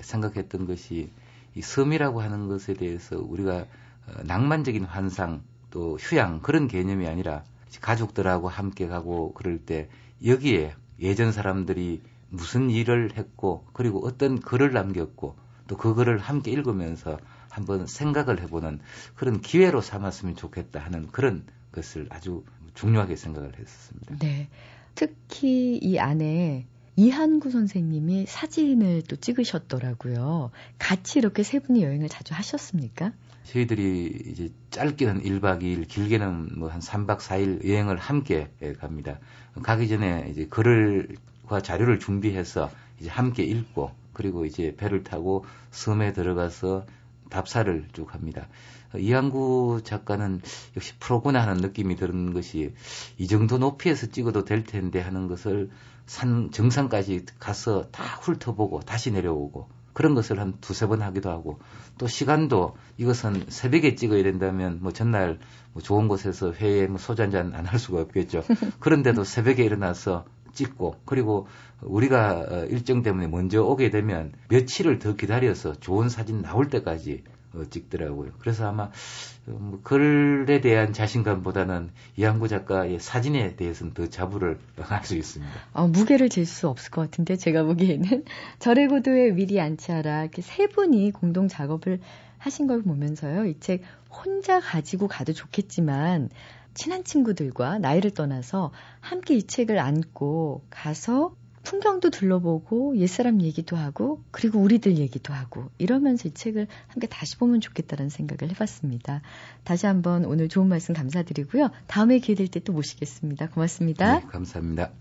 생각했던 0.01 0.67
것이 0.67 1.09
이 1.55 1.61
섬이라고 1.61 2.21
하는 2.21 2.47
것에 2.47 2.73
대해서 2.73 3.17
우리가 3.17 3.65
어, 4.07 4.23
낭만적인 4.23 4.85
환상 4.85 5.43
또 5.69 5.97
휴양 5.97 6.41
그런 6.41 6.67
개념이 6.67 7.07
아니라 7.07 7.43
가족들하고 7.81 8.49
함께 8.49 8.87
가고 8.87 9.33
그럴 9.33 9.57
때 9.57 9.89
여기에 10.23 10.75
예전 10.99 11.31
사람들이 11.31 12.01
무슨 12.29 12.69
일을 12.69 13.17
했고 13.17 13.65
그리고 13.73 14.05
어떤 14.05 14.39
글을 14.39 14.71
남겼고 14.73 15.35
또 15.67 15.77
그 15.77 15.93
글을 15.95 16.19
함께 16.19 16.51
읽으면서 16.51 17.17
한번 17.53 17.85
생각을 17.87 18.41
해보는 18.41 18.79
그런 19.15 19.41
기회로 19.41 19.81
삼았으면 19.81 20.35
좋겠다 20.35 20.79
하는 20.79 21.07
그런 21.11 21.45
것을 21.71 22.07
아주 22.09 22.43
중요하게 22.73 23.15
생각을 23.15 23.51
했었습니다. 23.59 24.17
네. 24.19 24.49
특히 24.95 25.77
이 25.77 25.99
안에 25.99 26.65
이한구 26.95 27.49
선생님이 27.49 28.25
사진을 28.27 29.03
또 29.03 29.15
찍으셨더라고요. 29.15 30.51
같이 30.77 31.19
이렇게 31.19 31.43
세 31.43 31.59
분이 31.59 31.83
여행을 31.83 32.09
자주 32.09 32.33
하셨습니까? 32.33 33.13
저희들이 33.45 34.23
이제 34.27 34.51
짧게는 34.71 35.23
1박 35.23 35.61
2일, 35.61 35.87
길게는 35.87 36.59
뭐 36.59 36.69
한 36.69 36.79
3박 36.79 37.19
4일 37.19 37.67
여행을 37.67 37.97
함께 37.97 38.49
갑니다. 38.79 39.19
가기 39.61 39.87
전에 39.89 40.27
이제 40.29 40.45
글을과 40.47 41.61
자료를 41.61 41.99
준비해서 41.99 42.71
이제 42.99 43.09
함께 43.09 43.43
읽고 43.43 43.91
그리고 44.13 44.45
이제 44.45 44.75
배를 44.77 45.03
타고 45.03 45.45
섬에 45.71 46.13
들어가서 46.13 46.85
답사를 47.33 47.87
쭉 47.93 48.13
합니다. 48.13 48.47
이한구 48.95 49.81
작가는 49.83 50.39
역시 50.77 50.93
프로구나 50.99 51.41
하는 51.41 51.57
느낌이 51.57 51.95
드는 51.95 52.33
것이 52.33 52.73
이 53.17 53.27
정도 53.27 53.57
높이에서 53.57 54.07
찍어도 54.07 54.45
될 54.45 54.63
텐데 54.63 55.01
하는 55.01 55.27
것을 55.27 55.71
산 56.05 56.51
정상까지 56.51 57.25
가서 57.39 57.89
다 57.91 58.03
훑어보고 58.21 58.81
다시 58.81 59.11
내려오고 59.11 59.67
그런 59.93 60.15
것을 60.15 60.39
한 60.39 60.59
두세 60.59 60.87
번 60.87 61.01
하기도 61.01 61.29
하고 61.29 61.59
또 61.97 62.07
시간도 62.07 62.75
이것은 62.97 63.45
새벽에 63.49 63.95
찍어야 63.95 64.23
된다면 64.23 64.79
뭐 64.81 64.91
전날 64.91 65.39
뭐 65.71 65.81
좋은 65.81 66.07
곳에서 66.07 66.51
회에 66.51 66.87
뭐 66.87 66.97
소주 66.97 67.21
한잔 67.21 67.53
안 67.55 67.65
할 67.65 67.79
수가 67.79 68.01
없겠죠. 68.01 68.43
그런데도 68.79 69.23
새벽에 69.25 69.63
일어나서 69.63 70.25
찍고 70.53 70.95
그리고 71.05 71.47
우리가 71.81 72.45
어, 72.49 72.65
일정 72.69 73.01
때문에 73.03 73.27
먼저 73.27 73.61
오게 73.63 73.89
되면 73.89 74.31
며칠을 74.49 74.99
더 74.99 75.15
기다려서 75.15 75.75
좋은 75.79 76.09
사진 76.09 76.41
나올 76.41 76.69
때까지 76.69 77.23
어, 77.53 77.63
찍더라고요. 77.69 78.31
그래서 78.39 78.67
아마 78.67 78.83
어, 78.85 79.51
뭐 79.51 79.79
글에 79.83 80.61
대한 80.61 80.93
자신감보다는 80.93 81.91
이항구 82.17 82.47
작가의 82.47 82.99
사진에 82.99 83.55
대해서는 83.55 83.93
더 83.93 84.07
자부를 84.07 84.57
할 84.79 85.03
수 85.03 85.15
있습니다. 85.15 85.53
어, 85.73 85.87
무게를 85.87 86.29
질수 86.29 86.67
없을 86.69 86.89
것 86.91 87.01
같은데 87.01 87.35
제가 87.35 87.63
보기에는 87.63 88.23
절의 88.59 88.87
고도에 88.87 89.31
미리 89.31 89.59
앉지않아 89.59 90.21
이렇게 90.23 90.41
세 90.41 90.67
분이 90.67 91.11
공동 91.11 91.47
작업을 91.47 91.99
하신 92.37 92.67
걸 92.67 92.81
보면서요. 92.83 93.45
이 93.45 93.55
책 93.59 93.81
혼자 94.09 94.59
가지고 94.59 95.07
가도 95.07 95.33
좋겠지만 95.33 96.29
친한 96.73 97.03
친구들과 97.03 97.79
나이를 97.79 98.11
떠나서 98.11 98.71
함께 98.99 99.35
이 99.35 99.43
책을 99.43 99.79
안고 99.79 100.63
가서 100.69 101.35
풍경도 101.63 102.09
둘러보고 102.09 102.97
옛사람 102.97 103.41
얘기도 103.41 103.77
하고 103.77 104.21
그리고 104.31 104.59
우리들 104.59 104.97
얘기도 104.97 105.33
하고 105.33 105.69
이러면서 105.77 106.27
이 106.27 106.33
책을 106.33 106.67
함께 106.87 107.07
다시 107.07 107.37
보면 107.37 107.61
좋겠다는 107.61 108.09
생각을 108.09 108.51
해봤습니다. 108.51 109.21
다시 109.63 109.85
한번 109.85 110.25
오늘 110.25 110.49
좋은 110.49 110.67
말씀 110.67 110.93
감사드리고요. 110.93 111.69
다음에 111.87 112.19
기회 112.19 112.35
될 112.35 112.47
때 112.49 112.59
또 112.59 112.73
모시겠습니다. 112.73 113.49
고맙습니다. 113.49 114.19
네, 114.19 114.25
감사합니다. 114.27 114.91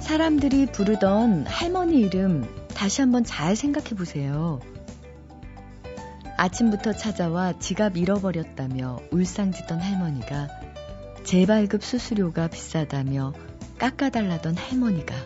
사람들이 0.00 0.66
부르던 0.66 1.46
할머니 1.46 2.00
이름 2.00 2.46
다시 2.74 3.02
한번 3.02 3.24
잘 3.24 3.56
생각해 3.56 3.90
보세요. 3.90 4.60
아침부터 6.40 6.92
찾아와 6.92 7.58
지갑 7.58 7.96
잃어버렸다며 7.96 9.00
울상짓던 9.10 9.80
할머니가 9.80 10.46
재발급 11.24 11.82
수수료가 11.82 12.46
비싸다며 12.46 13.32
깎아달라던 13.78 14.56
할머니가 14.56 15.16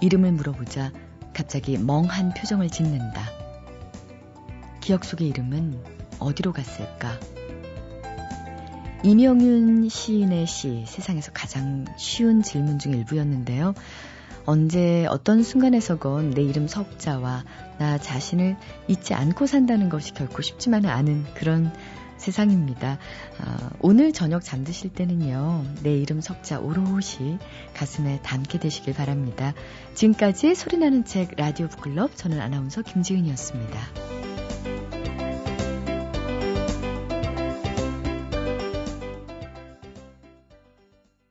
이름을 0.00 0.32
물어보자 0.32 0.90
갑자기 1.34 1.76
멍한 1.76 2.32
표정을 2.32 2.70
짓는다. 2.70 3.28
기억 4.80 5.04
속의 5.04 5.28
이름은 5.28 5.84
어디로 6.18 6.54
갔을까? 6.54 7.20
이명윤 9.02 9.90
시인의 9.90 10.46
시 10.46 10.84
세상에서 10.86 11.30
가장 11.32 11.84
쉬운 11.98 12.42
질문 12.42 12.78
중 12.78 12.94
일부였는데요. 12.94 13.74
언제 14.46 15.06
어떤 15.06 15.42
순간에서건 15.42 16.30
내 16.30 16.42
이름 16.42 16.68
석자와 16.68 17.44
나 17.78 17.98
자신을 17.98 18.56
잊지 18.88 19.12
않고 19.12 19.46
산다는 19.46 19.88
것이 19.88 20.14
결코 20.14 20.40
쉽지만은 20.40 20.88
않은 20.88 21.24
그런 21.34 21.72
세상입니다. 22.16 22.98
어, 23.40 23.70
오늘 23.80 24.12
저녁 24.12 24.42
잠드실 24.42 24.90
때는요, 24.90 25.64
내 25.82 25.92
이름 25.94 26.20
석자 26.20 26.60
오롯이 26.60 27.38
가슴에 27.74 28.20
담게 28.22 28.58
되시길 28.58 28.94
바랍니다. 28.94 29.52
지금까지 29.94 30.54
소리나는 30.54 31.04
책 31.04 31.34
라디오 31.36 31.68
북클럽 31.68 32.16
저는 32.16 32.40
아나운서 32.40 32.82
김지은이었습니다. 32.82 34.25